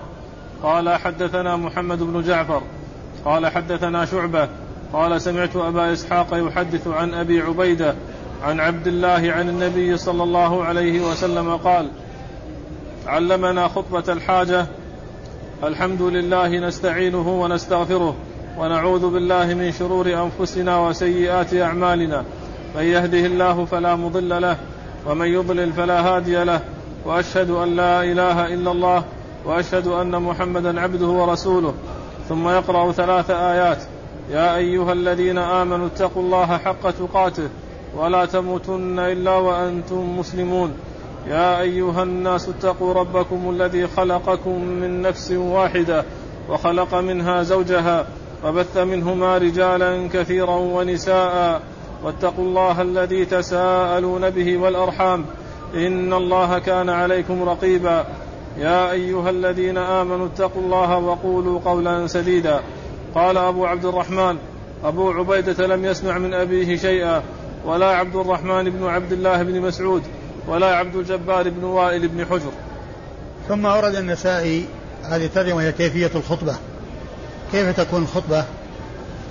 قال 0.64 0.90
حدثنا 0.90 1.56
محمد 1.56 2.00
بن 2.04 2.22
جعفر. 2.22 2.62
قال 3.26 3.48
حدثنا 3.48 4.06
شعبة. 4.06 4.50
قال 4.94 5.22
سمعت 5.22 5.56
أبا 5.56 5.94
إسحاق 5.94 6.28
يحدث 6.32 6.88
عن 6.88 7.14
أبي 7.14 7.42
عبيدة 7.42 7.96
عن 8.44 8.60
عبد 8.60 8.88
الله 8.88 9.32
عن 9.32 9.50
النبي 9.50 9.98
صلى 9.98 10.24
الله 10.24 10.64
عليه 10.64 11.00
وسلم 11.02 11.58
قال 11.58 11.90
علمنا 13.08 13.68
خطبة 13.68 14.14
الحاجة. 14.14 14.68
الحمد 15.64 16.02
لله 16.02 16.60
نستعينه 16.60 17.42
ونستغفره. 17.42 18.16
ونعوذ 18.58 19.10
بالله 19.10 19.54
من 19.54 19.72
شرور 19.72 20.08
أنفسنا 20.08 20.80
وسيئات 20.80 21.54
أعمالنا. 21.54 22.24
من 22.76 22.84
يهده 22.84 23.26
الله 23.26 23.66
فلا 23.66 23.96
مضل 23.96 24.42
له 24.42 24.58
ومن 25.08 25.28
يضلل 25.28 25.74
فلا 25.74 26.02
هادي 26.02 26.44
له 26.44 26.62
وأشهد 27.06 27.50
أن 27.50 27.76
لا 27.76 28.04
إله 28.04 28.54
إلا 28.54 28.72
الله 28.72 29.04
وأشهد 29.46 29.88
أن 29.88 30.22
محمدا 30.22 30.82
عبده 30.82 31.08
ورسوله. 31.08 31.74
ثم 32.30 32.50
يقرأ 32.50 32.92
ثلاث 32.92 33.30
آيات. 33.30 33.78
يا 34.32 34.56
أيها 34.56 34.94
الذين 34.94 35.38
آمنوا 35.38 35.88
اتقوا 35.88 36.24
الله 36.24 36.58
حق 36.58 36.92
تقاته 36.92 37.50
ولا 37.98 38.26
تموتن 38.26 39.00
إلا 39.00 39.32
وأنتم 39.32 40.20
مسلمون. 40.20 40.74
يا 41.28 41.60
أيها 41.60 42.04
الناس 42.04 42.50
اتقوا 42.50 42.94
ربكم 42.94 43.50
الذي 43.50 43.88
خلقكم 43.88 44.62
من 44.62 45.02
نفس 45.02 45.32
واحدة 45.32 46.04
وخلق 46.50 46.96
منها 46.96 47.44
زوجها 47.44 48.08
وبث 48.44 48.78
منهما 48.78 49.38
رجالا 49.38 50.10
كثيرا 50.14 50.56
ونساء 50.56 51.62
واتقوا 52.04 52.46
الله 52.46 52.82
الذي 52.82 53.26
تساءلون 53.26 54.30
به 54.30 54.58
والأرحام. 54.58 55.26
إن 55.74 56.14
الله 56.14 56.60
كان 56.60 56.90
عليكم 56.90 57.50
رقيبا. 57.50 58.06
يا 58.58 58.92
أيها 58.92 59.30
الذين 59.30 59.78
آمنوا 59.78 60.28
اتقوا 60.28 60.62
الله 60.62 60.98
وقولوا 60.98 61.60
قولا 61.66 62.08
سديدا. 62.08 62.62
قال 63.16 63.38
أبو 63.38 63.66
عبد 63.66 63.86
الرحمن 63.86 64.38
أبو 64.84 65.12
عبيدة 65.12 65.68
لم 65.68 65.86
يسمع 65.86 66.18
من 66.18 66.34
أبيه 66.34 66.78
شيئا. 66.78 67.24
ولا 67.66 67.88
عبد 67.88 68.16
الرحمن 68.16 68.70
بن 68.70 68.88
عبد 68.88 69.12
الله 69.12 69.44
بن 69.44 69.62
مسعود 69.62 70.04
ولا 70.48 70.76
عبد 70.76 70.96
الجبار 70.96 71.50
بن 71.50 71.64
وائل 71.64 72.08
بن 72.08 72.26
حجر. 72.26 72.52
ثم 73.48 73.66
ورد 73.66 73.96
النسائي 73.96 74.66
هذه 75.04 75.26
الترجمة 75.26 75.56
وهي 75.56 75.72
كيفية 75.72 76.12
الخطبة. 76.16 76.56
كيف 77.52 77.78
تكون 77.80 78.02
الخطبه 78.02 78.46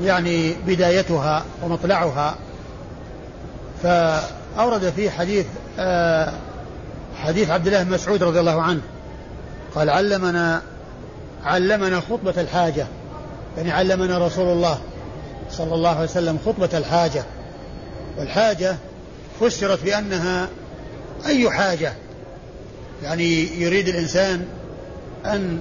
يعني 0.05 0.55
بدايتها 0.67 1.45
ومطلعها. 1.63 2.37
فأورد 3.83 4.93
فيه 4.97 5.11
حديث 5.11 5.47
آه 5.79 6.33
حديث 7.17 7.51
عبد 7.51 7.67
الله 7.67 7.83
بن 7.83 7.91
مسعود 7.91 8.23
رضي 8.23 8.41
الله 8.41 8.63
عنه. 8.63 8.81
قال 9.75 9.91
علمنا 9.91 10.63
علمنا 11.45 12.01
خطبة 12.01 12.41
الحاجة. 12.41 12.87
يعني 13.57 13.73
علمنا 13.73 14.27
رسول 14.27 14.49
الله 14.49 14.79
صلى 15.51 15.75
الله 15.75 15.91
عليه 15.91 16.11
وسلم 16.11 16.39
خطبة 16.47 16.79
الحاجة. 16.79 17.25
والحاجة 18.19 18.77
فسرت 19.41 19.85
بأنها 19.85 20.49
أي 21.27 21.51
حاجة. 21.51 21.93
يعني 23.03 23.61
يريد 23.61 23.89
الإنسان 23.89 24.47
أن 25.27 25.59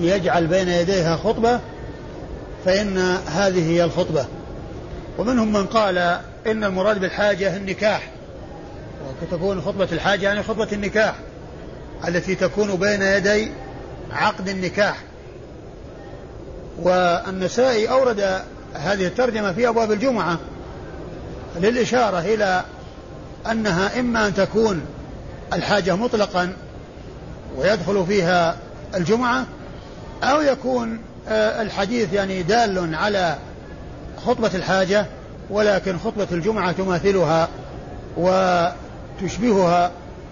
يجعل 0.00 0.46
بين 0.46 0.68
يديها 0.68 1.16
خطبة 1.16 1.60
فإن 2.64 2.98
هذه 3.26 3.70
هي 3.70 3.84
الخطبة. 3.84 4.26
ومنهم 5.18 5.52
من 5.52 5.66
قال 5.66 5.98
إن 6.46 6.64
المراد 6.64 7.00
بالحاجة 7.00 7.56
النكاح. 7.56 8.10
وتكون 9.22 9.60
خطبة 9.60 9.88
الحاجة 9.92 10.24
يعني 10.26 10.42
خطبة 10.42 10.68
النكاح 10.72 11.14
التي 12.08 12.34
تكون 12.34 12.76
بين 12.76 13.02
يدي 13.02 13.50
عقد 14.12 14.48
النكاح. 14.48 14.96
والنسائي 16.82 17.90
أورد 17.90 18.20
هذه 18.74 19.06
الترجمة 19.06 19.52
في 19.52 19.68
أبواب 19.68 19.92
الجمعة 19.92 20.38
للإشارة 21.56 22.18
إلى 22.18 22.64
أنها 23.50 24.00
إما 24.00 24.26
أن 24.26 24.34
تكون 24.34 24.80
الحاجة 25.52 25.96
مطلقا 25.96 26.52
ويدخل 27.56 28.06
فيها 28.06 28.56
الجمعة 28.94 29.46
أو 30.22 30.40
يكون 30.40 30.98
الحديث 31.28 32.12
يعني 32.12 32.42
دال 32.42 32.94
على 32.94 33.36
خطبة 34.26 34.50
الحاجة 34.54 35.06
ولكن 35.50 35.98
خطبة 35.98 36.26
الجمعة 36.32 36.72
تماثلها 36.72 37.48
وتشبهها 38.16 39.90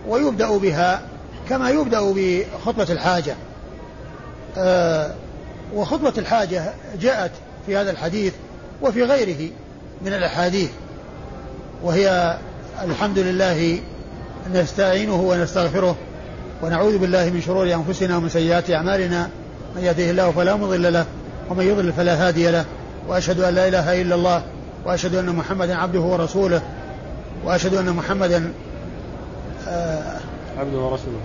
ويبدأ 0.09 0.57
بها 0.57 1.03
كما 1.49 1.71
يبدأ 1.71 2.01
بخطبة 2.17 2.87
الحاجة. 2.91 3.37
آه 4.59 5.15
وخطبة 5.75 6.13
الحاجة 6.19 6.73
جاءت 7.01 7.31
في 7.67 7.77
هذا 7.77 7.91
الحديث 7.91 8.33
وفي 8.83 9.03
غيره 9.03 9.51
من 10.03 10.13
الأحاديث 10.13 10.71
وهي 11.83 12.39
الحمد 12.85 13.19
لله 13.19 13.81
نستعينه 14.55 15.21
ونستغفره 15.21 15.97
ونعوذ 16.63 16.99
بالله 16.99 17.31
من 17.31 17.41
شرور 17.41 17.75
أنفسنا 17.75 18.17
ومن 18.17 18.29
سيئات 18.29 18.71
أعمالنا. 18.71 19.31
من 19.77 19.83
يهده 19.83 20.11
الله 20.11 20.31
فلا 20.31 20.57
مضل 20.57 20.93
له 20.93 21.07
ومن 21.51 21.67
يضلل 21.67 21.93
فلا 21.93 22.29
هادي 22.29 22.51
له. 22.51 22.65
وأشهد 23.09 23.41
أن 23.41 23.55
لا 23.55 23.69
إله 23.69 24.03
إلا 24.03 24.15
الله 24.15 24.43
وأشهد 24.85 25.15
أن 25.15 25.27
محمدا 25.27 25.77
عبده 25.77 26.01
ورسوله 26.01 26.63
وأشهد 27.45 27.75
أن 27.75 27.93
محمدا 27.93 28.53
آه 29.69 30.17
عبده 30.59 30.79
ورسوله. 30.79 31.19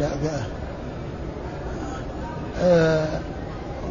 لا 0.00 0.08
آه 2.62 3.06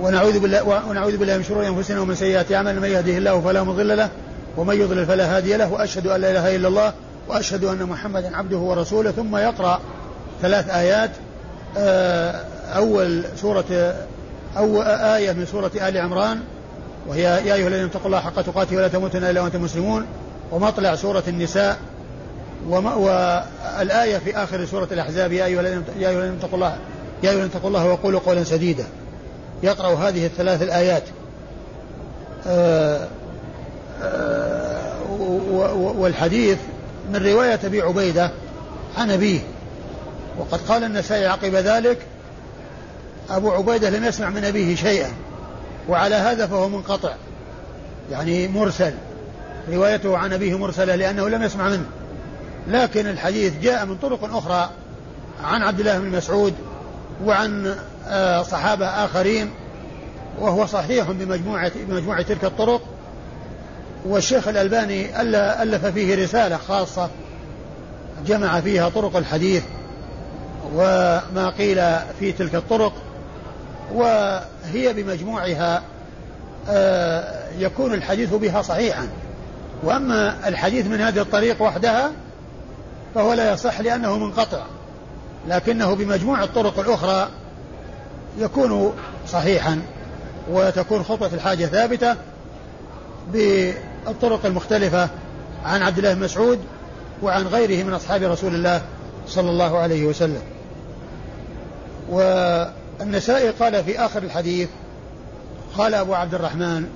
ونعوذ 0.02 0.40
بالله 0.40 0.64
ونعوذ 0.90 1.18
بالله 1.18 1.38
من 1.38 1.44
شرور 1.44 1.68
أنفسنا 1.68 2.02
ومن 2.02 2.16
سيئات 2.16 2.52
أعمالنا 2.52 2.82
من 2.82 2.90
يهده 2.90 3.18
الله 3.18 3.42
فلا 3.42 3.64
مضل 3.64 3.98
له 3.98 4.10
ومن 4.58 4.82
يضلل 4.82 5.06
فلا 5.06 5.38
هادي 5.38 5.58
له 5.58 5.74
وأشهد 5.74 6.08
أن 6.08 6.22
لا 6.22 6.32
إله 6.32 6.56
إلا 6.56 6.68
الله 6.68 6.94
وأشهد 7.28 7.64
أن 7.64 7.84
محمدا 7.84 8.38
عبده 8.38 8.58
ورسوله. 8.58 9.12
ثم 9.12 9.38
يقرأ 9.38 9.80
ثلاث 10.42 10.70
آيات 10.70 11.12
آه 11.78 12.46
أول 12.76 13.24
سورة 13.36 13.96
أو 14.58 14.82
آية 14.82 15.32
من 15.32 15.46
سورة 15.46 15.72
آل 15.76 15.98
عمران 15.98 16.40
وهي 17.08 17.22
يا 17.22 17.54
أيها 17.54 17.68
الذين 17.68 17.86
اتقوا 17.86 18.06
الله 18.06 18.20
حق 18.20 18.42
تقاته 18.42 18.76
ولا 18.76 18.88
تموتن 18.88 19.24
إلا 19.24 19.42
وأنتم 19.42 19.62
مسلمون 19.62 20.06
ومطلع 20.52 20.96
سورة 20.96 21.24
النساء 21.28 21.78
والآية 22.68 24.18
في 24.18 24.38
آخر 24.38 24.66
سورة 24.66 24.88
الأحزاب 24.92 25.32
يا 25.32 25.46
أيها 25.46 25.62
الذين 25.62 25.84
يا 26.00 26.10
أيها 26.10 26.20
الذين 26.20 26.38
اتقوا 26.38 26.56
الله 26.56 26.78
يا 27.24 27.30
أيها 27.30 27.34
الذين 27.34 27.50
اتقوا 27.50 27.70
الله 27.70 27.86
وقولوا 27.86 28.20
قولا 28.20 28.44
سديدا. 28.44 28.86
يقرأ 29.64 29.96
هذه 29.96 30.26
الثلاث 30.26 30.62
الآيات. 30.62 31.04
آه، 32.48 33.08
آه، 34.04 35.04
والحديث 35.98 36.58
من 37.14 37.26
رواية 37.26 37.60
أبي 37.66 37.82
عبيدة 37.82 38.32
عن 38.98 39.12
أبيه. 39.12 39.40
وقد 40.40 40.60
قال 40.68 40.84
النسائي 40.84 41.26
عقب 41.26 41.56
ذلك 41.56 41.98
أبو 43.30 43.52
عبيدة 43.52 43.90
لم 43.90 44.06
يسمع 44.06 44.30
من 44.30 44.46
أبيه 44.46 44.76
شيئا 44.76 45.12
وعلى 45.90 46.16
هذا 46.16 46.48
فهو 46.48 46.70
منقطع 46.70 47.14
يعني 48.12 48.48
مرسل 48.48 48.94
روايته 49.70 50.18
عن 50.18 50.34
أبيه 50.34 50.58
مرسلة 50.58 50.96
لأنه 50.96 51.30
لم 51.30 51.44
يسمع 51.44 51.70
منه. 51.70 51.86
لكن 52.68 53.08
الحديث 53.08 53.54
جاء 53.62 53.86
من 53.86 53.98
طرق 53.98 54.36
أخرى 54.36 54.70
عن 55.44 55.62
عبد 55.62 55.80
الله 55.80 56.00
بن 56.00 56.10
مسعود 56.10 56.54
وعن 57.26 57.76
آه، 58.08 58.44
صحابة 58.44 58.86
آخرين 58.86 59.52
وهو 60.40 60.66
صحيح 60.66 61.12
بمجموعة 61.12 61.72
بمجموعة 61.88 62.22
تلك 62.22 62.46
الطرق 62.46 62.82
والشيخ 64.06 64.48
الألباني 64.48 65.22
ألف 65.62 65.86
فيه 65.86 66.24
رسالة 66.24 66.58
خاصة 66.58 67.10
جمع 68.26 68.62
فيها 68.62 68.90
طرق 68.90 69.18
الحديث 69.18 69.64
وما 70.74 71.54
قيل 71.58 71.78
في 72.20 72.32
تلك 72.32 72.56
الطرق. 72.56 72.94
وهي 73.94 74.94
بمجموعها 74.94 75.84
آه، 76.70 77.50
يكون 77.60 77.94
الحديث 77.94 78.34
بها 78.34 78.62
صحيحا. 78.62 79.08
وأما 79.84 80.48
الحديث 80.48 80.86
من 80.86 81.02
هذه 81.02 81.22
الطريق 81.22 81.62
وحدها 81.62 82.12
فهو 83.16 83.34
لا 83.34 83.54
يصح 83.54 83.82
لأنه 83.82 84.18
منقطع 84.18 84.64
لكنه 85.48 85.96
بمجموع 85.96 86.44
الطرق 86.44 86.80
الأخرى 86.80 87.30
يكون 88.40 88.94
صحيحا 89.28 89.82
وتكون 90.52 91.04
خطوة 91.04 91.34
الحاجة 91.34 91.66
ثابتة 91.66 92.16
بالطرق 93.34 94.46
المختلفة 94.46 95.10
عن 95.66 95.82
عبد 95.82 95.98
الله 95.98 96.14
بن 96.14 96.24
مسعود 96.24 96.60
وعن 97.24 97.48
غيره 97.48 97.84
من 97.84 97.94
أصحاب 97.94 98.24
رسول 98.24 98.56
الله 98.56 98.82
صلى 99.28 99.50
الله 99.50 99.78
عليه 99.78 100.06
وسلم. 100.06 100.42
والنسائي 103.00 103.50
قال 103.50 103.84
في 103.84 104.00
آخر 104.00 104.24
الحديث 104.24 104.70
قال 105.78 105.94
أبو 105.94 106.14
عبد 106.14 106.34
الرحمن 106.34 106.88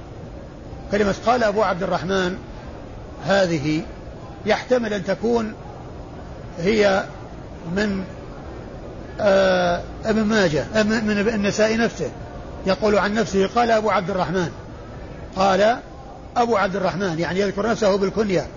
كلمة 0.91 1.15
قال 1.25 1.43
أبو 1.43 1.63
عبد 1.63 1.83
الرحمن 1.83 2.37
هذه 3.25 3.81
يحتمل 4.45 4.93
أن 4.93 5.03
تكون 5.03 5.53
هي 6.59 7.03
من 7.75 8.03
آه 9.19 9.81
ابن 10.05 10.23
ماجه 10.23 10.65
من 10.83 11.29
النسائي 11.33 11.77
نفسه. 11.77 12.11
يقول 12.65 12.97
عن 12.97 13.13
نفسه 13.13 13.47
قال 13.47 13.71
أبو 13.71 13.89
عبد 13.89 14.09
الرحمن. 14.09 14.49
قال 15.35 15.77
أبو 16.37 16.57
عبد 16.57 16.75
الرحمن 16.75 17.19
يعني 17.19 17.39
يذكر 17.39 17.69
نفسه 17.69 17.97
بالكنية. 17.97 18.47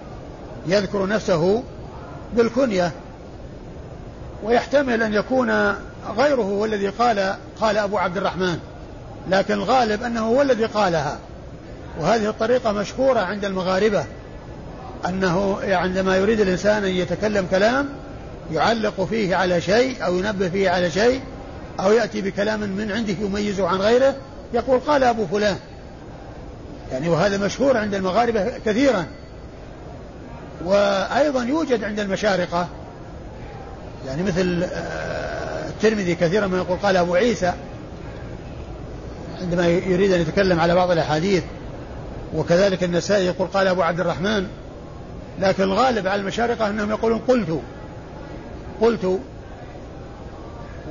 يذكر 0.66 1.06
نفسه 1.06 1.62
بالكنية. 2.36 2.92
ويحتمل 4.44 5.02
أن 5.02 5.14
يكون 5.14 5.74
غيره 6.16 6.42
هو 6.42 6.64
الذي 6.64 6.88
قال 6.88 7.34
قال 7.60 7.78
أبو 7.78 7.98
عبد 7.98 8.16
الرحمن 8.16 8.58
لكن 9.30 9.54
الغالب 9.54 10.02
أنه 10.02 10.20
هو 10.20 10.42
الذي 10.42 10.64
قالها. 10.64 11.18
وهذه 12.00 12.28
الطريقة 12.28 12.72
مشهورة 12.72 13.20
عند 13.20 13.44
المغاربة 13.44 14.04
أنه 15.08 15.58
عندما 15.62 16.16
يريد 16.16 16.40
الإنسان 16.40 16.84
أن 16.84 16.90
يتكلم 16.90 17.46
كلام 17.50 17.88
يعلق 18.52 19.04
فيه 19.04 19.36
على 19.36 19.60
شيء 19.60 20.04
أو 20.04 20.18
ينبه 20.18 20.48
فيه 20.48 20.70
على 20.70 20.90
شيء 20.90 21.20
أو 21.80 21.92
يأتي 21.92 22.20
بكلام 22.20 22.60
من 22.60 22.92
عنده 22.92 23.14
يميزه 23.20 23.68
عن 23.68 23.76
غيره 23.76 24.14
يقول 24.54 24.80
قال 24.80 25.04
أبو 25.04 25.26
فلان. 25.26 25.56
يعني 26.92 27.08
وهذا 27.08 27.38
مشهور 27.38 27.76
عند 27.76 27.94
المغاربة 27.94 28.52
كثيرا. 28.66 29.06
وأيضا 30.64 31.44
يوجد 31.44 31.84
عند 31.84 32.00
المشارقة. 32.00 32.68
يعني 34.06 34.22
مثل 34.22 34.64
آه، 34.72 35.13
الترمذي 35.84 36.14
كثيرا 36.14 36.46
ما 36.46 36.56
يقول 36.56 36.78
قال 36.78 36.96
أبو 36.96 37.14
عيسى 37.14 37.52
عندما 39.42 39.66
يريد 39.66 40.12
أن 40.12 40.20
يتكلم 40.20 40.60
على 40.60 40.74
بعض 40.74 40.90
الأحاديث 40.90 41.42
وكذلك 42.34 42.84
النسائي 42.84 43.26
يقول 43.26 43.48
قال 43.48 43.68
أبو 43.68 43.82
عبد 43.82 44.00
الرحمن 44.00 44.46
لكن 45.40 45.62
الغالب 45.62 46.06
على 46.06 46.20
المشارقة 46.20 46.68
أنهم 46.68 46.90
يقولون 46.90 47.18
قلت 47.18 47.60
قلت 48.80 49.20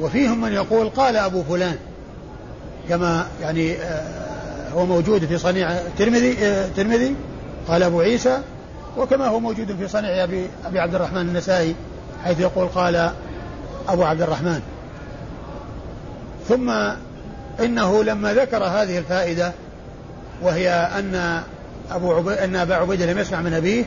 وفيهم 0.01 0.41
من 0.41 0.53
يقول 0.53 0.89
قال 0.89 1.17
أبو 1.17 1.43
فلان 1.43 1.75
كما 2.89 3.27
يعني 3.41 3.73
آه، 3.73 4.69
هو 4.73 4.85
موجود 4.85 5.25
في 5.25 5.37
صنيع 5.37 5.71
الترمذي 5.71 6.37
آه، 6.45 6.65
الترمذي 6.65 7.15
قال 7.67 7.83
أبو 7.83 8.01
عيسى 8.01 8.41
وكما 8.97 9.27
هو 9.27 9.39
موجود 9.39 9.75
في 9.79 9.87
صنيع 9.87 10.23
أبي, 10.23 10.47
أبي 10.65 10.79
عبد 10.79 10.95
الرحمن 10.95 11.21
النسائي 11.21 11.75
حيث 12.23 12.39
يقول 12.39 12.67
قال 12.67 13.11
أبو 13.89 14.03
عبد 14.03 14.21
الرحمن. 14.21 14.61
ثم 16.49 16.69
إنه 17.59 18.03
لما 18.03 18.33
ذكر 18.33 18.63
هذه 18.63 18.97
الفائدة 18.97 19.51
وهي 20.41 20.69
أن 20.69 21.41
أبو 21.91 22.13
عبيد 22.13 22.37
أن 22.37 22.55
أبا 22.55 22.75
عبيدة 22.75 23.05
لم 23.05 23.19
يسمع 23.19 23.41
من 23.41 23.53
أبيه 23.53 23.85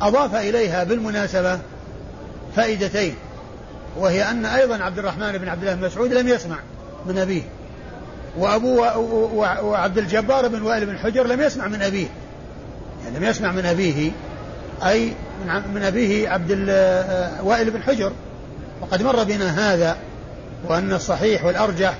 أضاف 0.00 0.34
إليها 0.34 0.84
بالمناسبة 0.84 1.58
فائدتين 2.56 3.14
وهي 3.98 4.30
أن 4.30 4.46
أيضا 4.46 4.82
عبد 4.82 4.98
الرحمن 4.98 5.38
بن 5.38 5.48
عبد 5.48 5.62
الله 5.62 5.74
بن 5.74 5.86
مسعود 5.86 6.12
لم 6.12 6.28
يسمع 6.28 6.56
من 7.06 7.18
أبيه 7.18 7.42
وأبو 8.38 8.80
وعبد 9.62 9.98
الجبار 9.98 10.48
بن 10.48 10.62
وائل 10.62 10.86
بن 10.86 10.98
حجر 10.98 11.26
لم 11.26 11.40
يسمع 11.40 11.68
من 11.68 11.82
أبيه 11.82 12.06
يعني 13.04 13.18
لم 13.18 13.24
يسمع 13.24 13.52
من 13.52 13.66
أبيه 13.66 14.10
أي 14.86 15.12
من 15.74 15.82
أبيه 15.82 16.28
عبد 16.28 16.50
وائل 17.42 17.70
بن 17.70 17.82
حجر 17.82 18.12
وقد 18.80 19.02
مر 19.02 19.24
بنا 19.24 19.72
هذا 19.72 19.96
وأن 20.68 20.92
الصحيح 20.92 21.44
والأرجح 21.44 21.94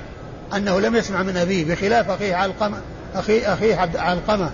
أنه 0.57 0.81
لم 0.81 0.97
يسمع 0.97 1.23
من 1.23 1.37
أبيه 1.37 1.65
بخلاف 1.65 2.11
أخيه 2.11 2.35
علقمة 2.35 2.77
أخي 3.15 3.41
أخيه 3.41 3.77
عبد 3.77 3.97
علقمة 3.97 4.51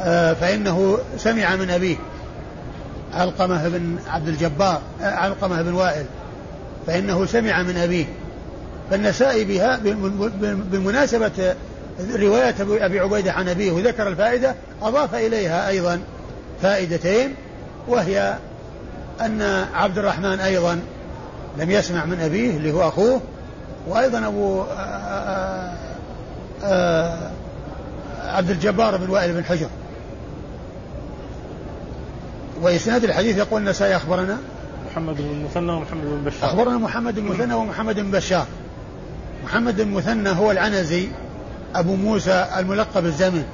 آه، 0.00 0.32
فإنه 0.32 0.98
سمع 1.16 1.56
من 1.56 1.70
أبيه. 1.70 1.96
علقمة 3.14 3.68
بن 3.68 3.96
عبد 4.08 4.28
الجبار 4.28 4.80
آه، 5.02 5.04
علقمة 5.04 5.62
بن 5.62 5.72
وائل. 5.72 6.04
فإنه 6.86 7.26
سمع 7.26 7.62
من 7.62 7.76
أبيه. 7.76 8.06
فالنسائي 8.90 9.44
بها 9.44 9.80
بمناسبة 10.72 11.54
رواية 12.00 12.54
أبي 12.60 13.00
عبيدة 13.00 13.32
عن 13.32 13.48
أبيه 13.48 13.72
وذكر 13.72 14.08
الفائدة 14.08 14.54
أضاف 14.82 15.14
إليها 15.14 15.68
أيضا 15.68 16.00
فائدتين 16.62 17.34
وهي 17.88 18.36
أن 19.20 19.66
عبد 19.74 19.98
الرحمن 19.98 20.40
أيضا 20.40 20.80
لم 21.58 21.70
يسمع 21.70 22.04
من 22.04 22.20
أبيه 22.20 22.56
اللي 22.56 22.72
هو 22.72 22.88
أخوه 22.88 23.20
وأيضا 23.88 24.26
أبو 24.26 24.62
آآ 24.62 25.72
آآ 26.64 27.30
عبد 28.24 28.50
الجبار 28.50 28.96
بن 28.96 29.10
وائل 29.10 29.32
بن 29.32 29.44
حجر. 29.44 29.68
وإسناد 32.62 33.04
الحديث 33.04 33.36
يقول 33.36 33.60
النسائي 33.60 33.96
أخبرنا 33.96 34.38
محمد 34.90 35.16
بن 35.16 35.30
المثنى 35.30 35.72
ومحمد 35.72 36.04
بن 36.04 36.24
بشار. 36.24 36.48
أخبرنا 36.48 36.78
محمد 36.78 37.14
بن 37.14 37.26
المثنى 37.26 37.54
ومحمد 37.54 38.00
بن 38.00 38.10
بشار. 38.10 38.46
محمد 39.44 39.76
بن 39.76 39.82
المثنى 39.82 40.30
هو 40.30 40.50
العنزي 40.50 41.08
أبو 41.74 41.96
موسى 41.96 42.46
الملقب 42.56 43.04
الزمن 43.04 43.44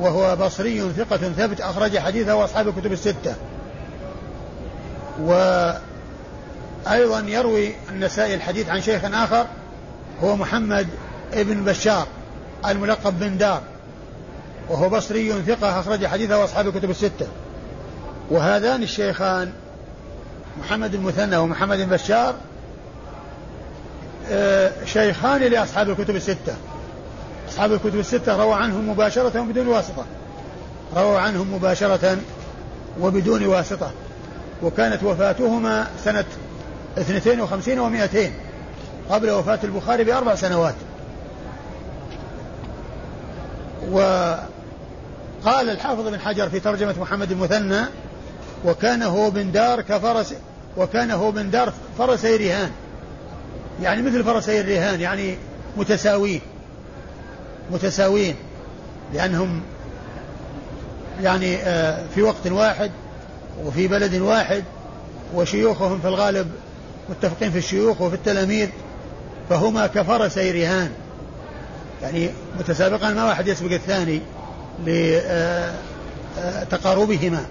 وهو 0.00 0.36
بصري 0.36 0.92
ثقة 0.96 1.16
ثبت 1.16 1.60
أخرج 1.60 1.98
حديثه 1.98 2.34
وأصحاب 2.34 2.68
الكتب 2.68 2.92
الستة. 2.92 3.34
وأيضا 6.86 7.20
يروي 7.20 7.72
النسائي 7.90 8.34
الحديث 8.34 8.68
عن 8.68 8.80
شيخ 8.80 9.04
آخر 9.04 9.46
هو 10.22 10.36
محمد 10.36 10.86
ابن 11.34 11.64
بشار 11.64 12.06
الملقب 12.66 13.18
بن 13.18 13.38
دار 13.38 13.62
وهو 14.68 14.88
بصري 14.88 15.42
ثقة 15.42 15.80
أخرج 15.80 16.06
حديثه 16.06 16.38
وأصحاب 16.38 16.68
الكتب 16.68 16.90
الستة. 16.90 17.26
وهذان 18.30 18.82
الشيخان 18.82 19.52
محمد 20.60 20.94
المثنى 20.94 21.36
ومحمد 21.36 21.78
بن 21.78 21.86
بشار 21.86 22.34
آه، 24.30 24.72
شيخان 24.84 25.40
لأصحاب 25.40 25.90
الكتب 25.90 26.16
الستة. 26.16 26.56
أصحاب 27.48 27.72
الكتب 27.72 27.98
الستة 27.98 28.36
روى 28.36 28.54
عنهم 28.54 28.88
مباشرة 28.88 29.40
وبدون 29.40 29.66
واسطة. 29.66 30.04
روى 30.96 31.18
عنهم 31.18 31.54
مباشرة 31.54 32.18
وبدون 33.00 33.46
واسطة. 33.46 33.90
وكانت 34.62 35.02
وفاتهما 35.02 35.86
سنة 36.04 36.24
52 37.00 38.08
و200 38.08 38.18
قبل 39.10 39.30
وفاة 39.30 39.58
البخاري 39.64 40.04
بأربع 40.04 40.34
سنوات. 40.34 40.74
وقال 43.90 44.48
الحافظ 45.70 46.08
بن 46.08 46.20
حجر 46.20 46.48
في 46.48 46.60
ترجمة 46.60 46.94
محمد 47.00 47.30
المثنى 47.30 47.80
وكان 48.64 49.02
هو 49.02 49.30
من 49.30 49.52
دار 49.52 49.80
كفرس 49.80 50.34
وكان 50.76 51.10
هو 51.10 51.32
من 51.32 51.50
دار 51.50 51.72
فرسي 51.98 52.36
رهان. 52.36 52.70
يعني 53.82 54.02
مثل 54.02 54.24
فرسي 54.24 54.60
الرهان 54.60 55.00
يعني 55.00 55.36
متساوين 55.76 56.40
متساوين 57.70 58.34
لأنهم 59.14 59.62
يعني 61.22 61.56
آه، 61.56 62.04
في 62.14 62.22
وقت 62.22 62.46
واحد 62.46 62.90
وفي 63.64 63.88
بلد 63.88 64.14
واحد 64.14 64.64
وشيوخهم 65.34 66.00
في 66.00 66.08
الغالب 66.08 66.50
متفقين 67.10 67.50
في 67.50 67.58
الشيوخ 67.58 68.00
وفي 68.00 68.14
التلاميذ 68.14 68.68
فهما 69.50 69.86
كفرسي 69.86 70.50
رهان 70.50 70.90
يعني 72.02 72.30
متسابقان 72.58 73.14
ما 73.14 73.24
واحد 73.24 73.48
يسبق 73.48 73.72
الثاني 73.72 74.20
لتقاربهما 76.36 77.44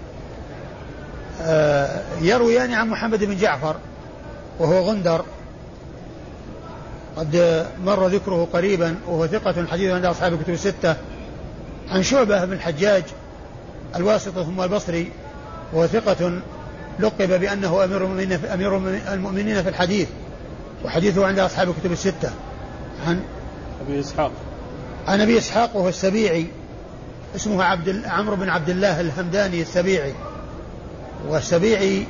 آه، 1.42 2.00
يرويان 2.20 2.74
عن 2.74 2.88
محمد 2.88 3.24
بن 3.24 3.36
جعفر 3.36 3.76
وهو 4.58 4.78
غندر. 4.78 5.24
قد 7.16 7.66
مر 7.84 8.06
ذكره 8.06 8.48
قريبا 8.52 8.96
وهو 9.06 9.26
ثقة 9.26 9.66
حديث 9.66 9.92
عند 9.92 10.04
أصحاب 10.04 10.32
الكتب 10.32 10.52
الستة. 10.52 10.96
عن 11.90 12.02
شعبة 12.02 12.44
بن 12.44 12.52
الحجاج 12.52 13.04
الواسطة 13.96 14.44
ثم 14.44 14.60
البصري 14.60 15.12
وهو 15.72 15.86
ثقة 15.86 16.40
لقب 16.98 17.40
بأنه 17.40 17.84
أمير 17.84 18.04
المؤمنين 18.04 18.38
في, 18.38 18.54
أمير 18.54 18.76
المؤمنين 19.12 19.62
في 19.62 19.68
الحديث 19.68 20.08
وحديثه 20.84 21.26
عند 21.26 21.38
أصحاب 21.38 21.70
الكتب 21.70 21.92
الستة. 21.92 22.30
عن 23.06 23.20
أبي 23.86 24.00
إسحاق. 24.00 24.32
عن 25.08 25.20
أبي 25.20 25.38
إسحاق 25.38 25.76
وهو 25.76 25.88
السبيعي 25.88 26.46
اسمه 27.36 27.64
عبد 27.64 28.02
عمرو 28.06 28.36
بن 28.36 28.48
عبد 28.48 28.68
الله 28.68 29.00
الهمداني 29.00 29.62
السبيعي. 29.62 30.12
والسبيعي 31.28 32.06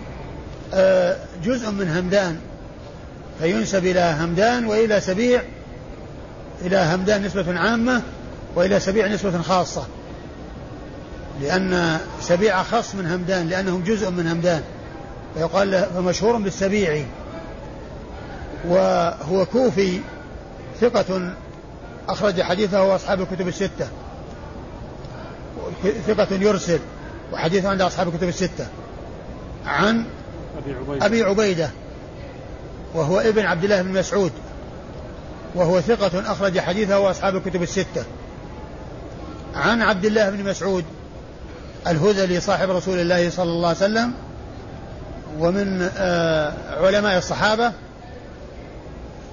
آه، 0.74 1.16
جزء 1.44 1.70
من 1.70 1.88
همدان 1.88 2.36
فينسب 3.40 3.86
إلى 3.86 4.16
همدان 4.20 4.66
وإلى 4.66 5.00
سبيع 5.00 5.42
إلى 6.62 6.76
همدان 6.94 7.22
نسبة 7.22 7.58
عامة 7.58 8.02
وإلى 8.54 8.80
سبيع 8.80 9.06
نسبة 9.06 9.42
خاصة. 9.42 9.86
لأن 11.42 11.98
سبيع 12.20 12.60
أخص 12.60 12.94
من 12.94 13.06
همدان 13.06 13.48
لأنهم 13.48 13.82
جزء 13.82 14.10
من 14.10 14.26
همدان. 14.26 14.62
فيقال 15.34 15.86
فمشهور 15.94 16.36
بالسبيعي 16.36 17.04
وهو 18.68 19.46
كوفي 19.46 20.00
ثقة 20.80 21.32
أخرج 22.08 22.42
حديثه 22.42 22.96
أصحاب 22.96 23.20
الكتب 23.20 23.48
الستة. 23.48 23.88
ثقة 26.06 26.28
يرسل 26.30 26.78
وحديثه 27.32 27.68
عند 27.68 27.80
أصحاب 27.80 28.08
الكتب 28.08 28.28
الستة. 28.28 28.66
عن 29.66 30.04
أبي 30.58 30.74
عبيدة, 30.74 31.06
أبي 31.06 31.22
عبيدة 31.22 31.70
وهو 32.94 33.20
ابن 33.20 33.46
عبد 33.46 33.64
الله 33.64 33.82
بن 33.82 33.92
مسعود 33.92 34.32
وهو 35.54 35.80
ثقة 35.80 36.32
أخرج 36.32 36.58
حديثه 36.58 37.10
أصحاب 37.10 37.36
الكتب 37.36 37.62
الستة. 37.62 38.04
عن 39.54 39.82
عبد 39.82 40.04
الله 40.04 40.30
بن 40.30 40.44
مسعود 40.44 40.84
الهذلي 41.86 42.40
صاحب 42.40 42.70
رسول 42.70 42.98
الله 42.98 43.30
صلى 43.30 43.50
الله 43.50 43.68
عليه 43.68 43.78
وسلم 43.78 44.12
ومن 45.38 45.90
آه، 45.96 46.52
علماء 46.80 47.18
الصحابة 47.18 47.72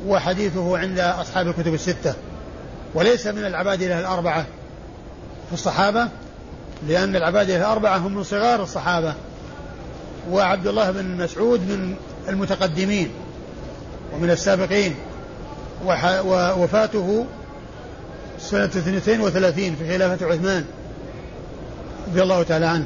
وحديثه 0.07 0.77
عند 0.77 0.99
أصحاب 0.99 1.47
الكتب 1.47 1.73
الستة. 1.73 2.13
وليس 2.93 3.27
من 3.27 3.45
العبادلة 3.45 3.99
الأربعة 3.99 4.45
في 5.47 5.53
الصحابة 5.53 6.07
لأن 6.87 7.15
العبادلة 7.15 7.57
الأربعة 7.57 7.97
هم 7.97 8.15
من 8.15 8.23
صغار 8.23 8.63
الصحابة. 8.63 9.13
وعبد 10.31 10.67
الله 10.67 10.91
بن 10.91 11.05
مسعود 11.05 11.59
من 11.59 11.95
المتقدمين 12.29 13.09
ومن 14.13 14.29
السابقين. 14.29 14.95
ووفاته 16.25 17.25
سنة 18.39 18.65
32 18.65 19.75
في 19.75 19.97
خلافة 19.97 20.25
عثمان 20.25 20.65
رضي 22.07 22.21
الله 22.23 22.43
تعالى 22.43 22.65
عنه. 22.65 22.85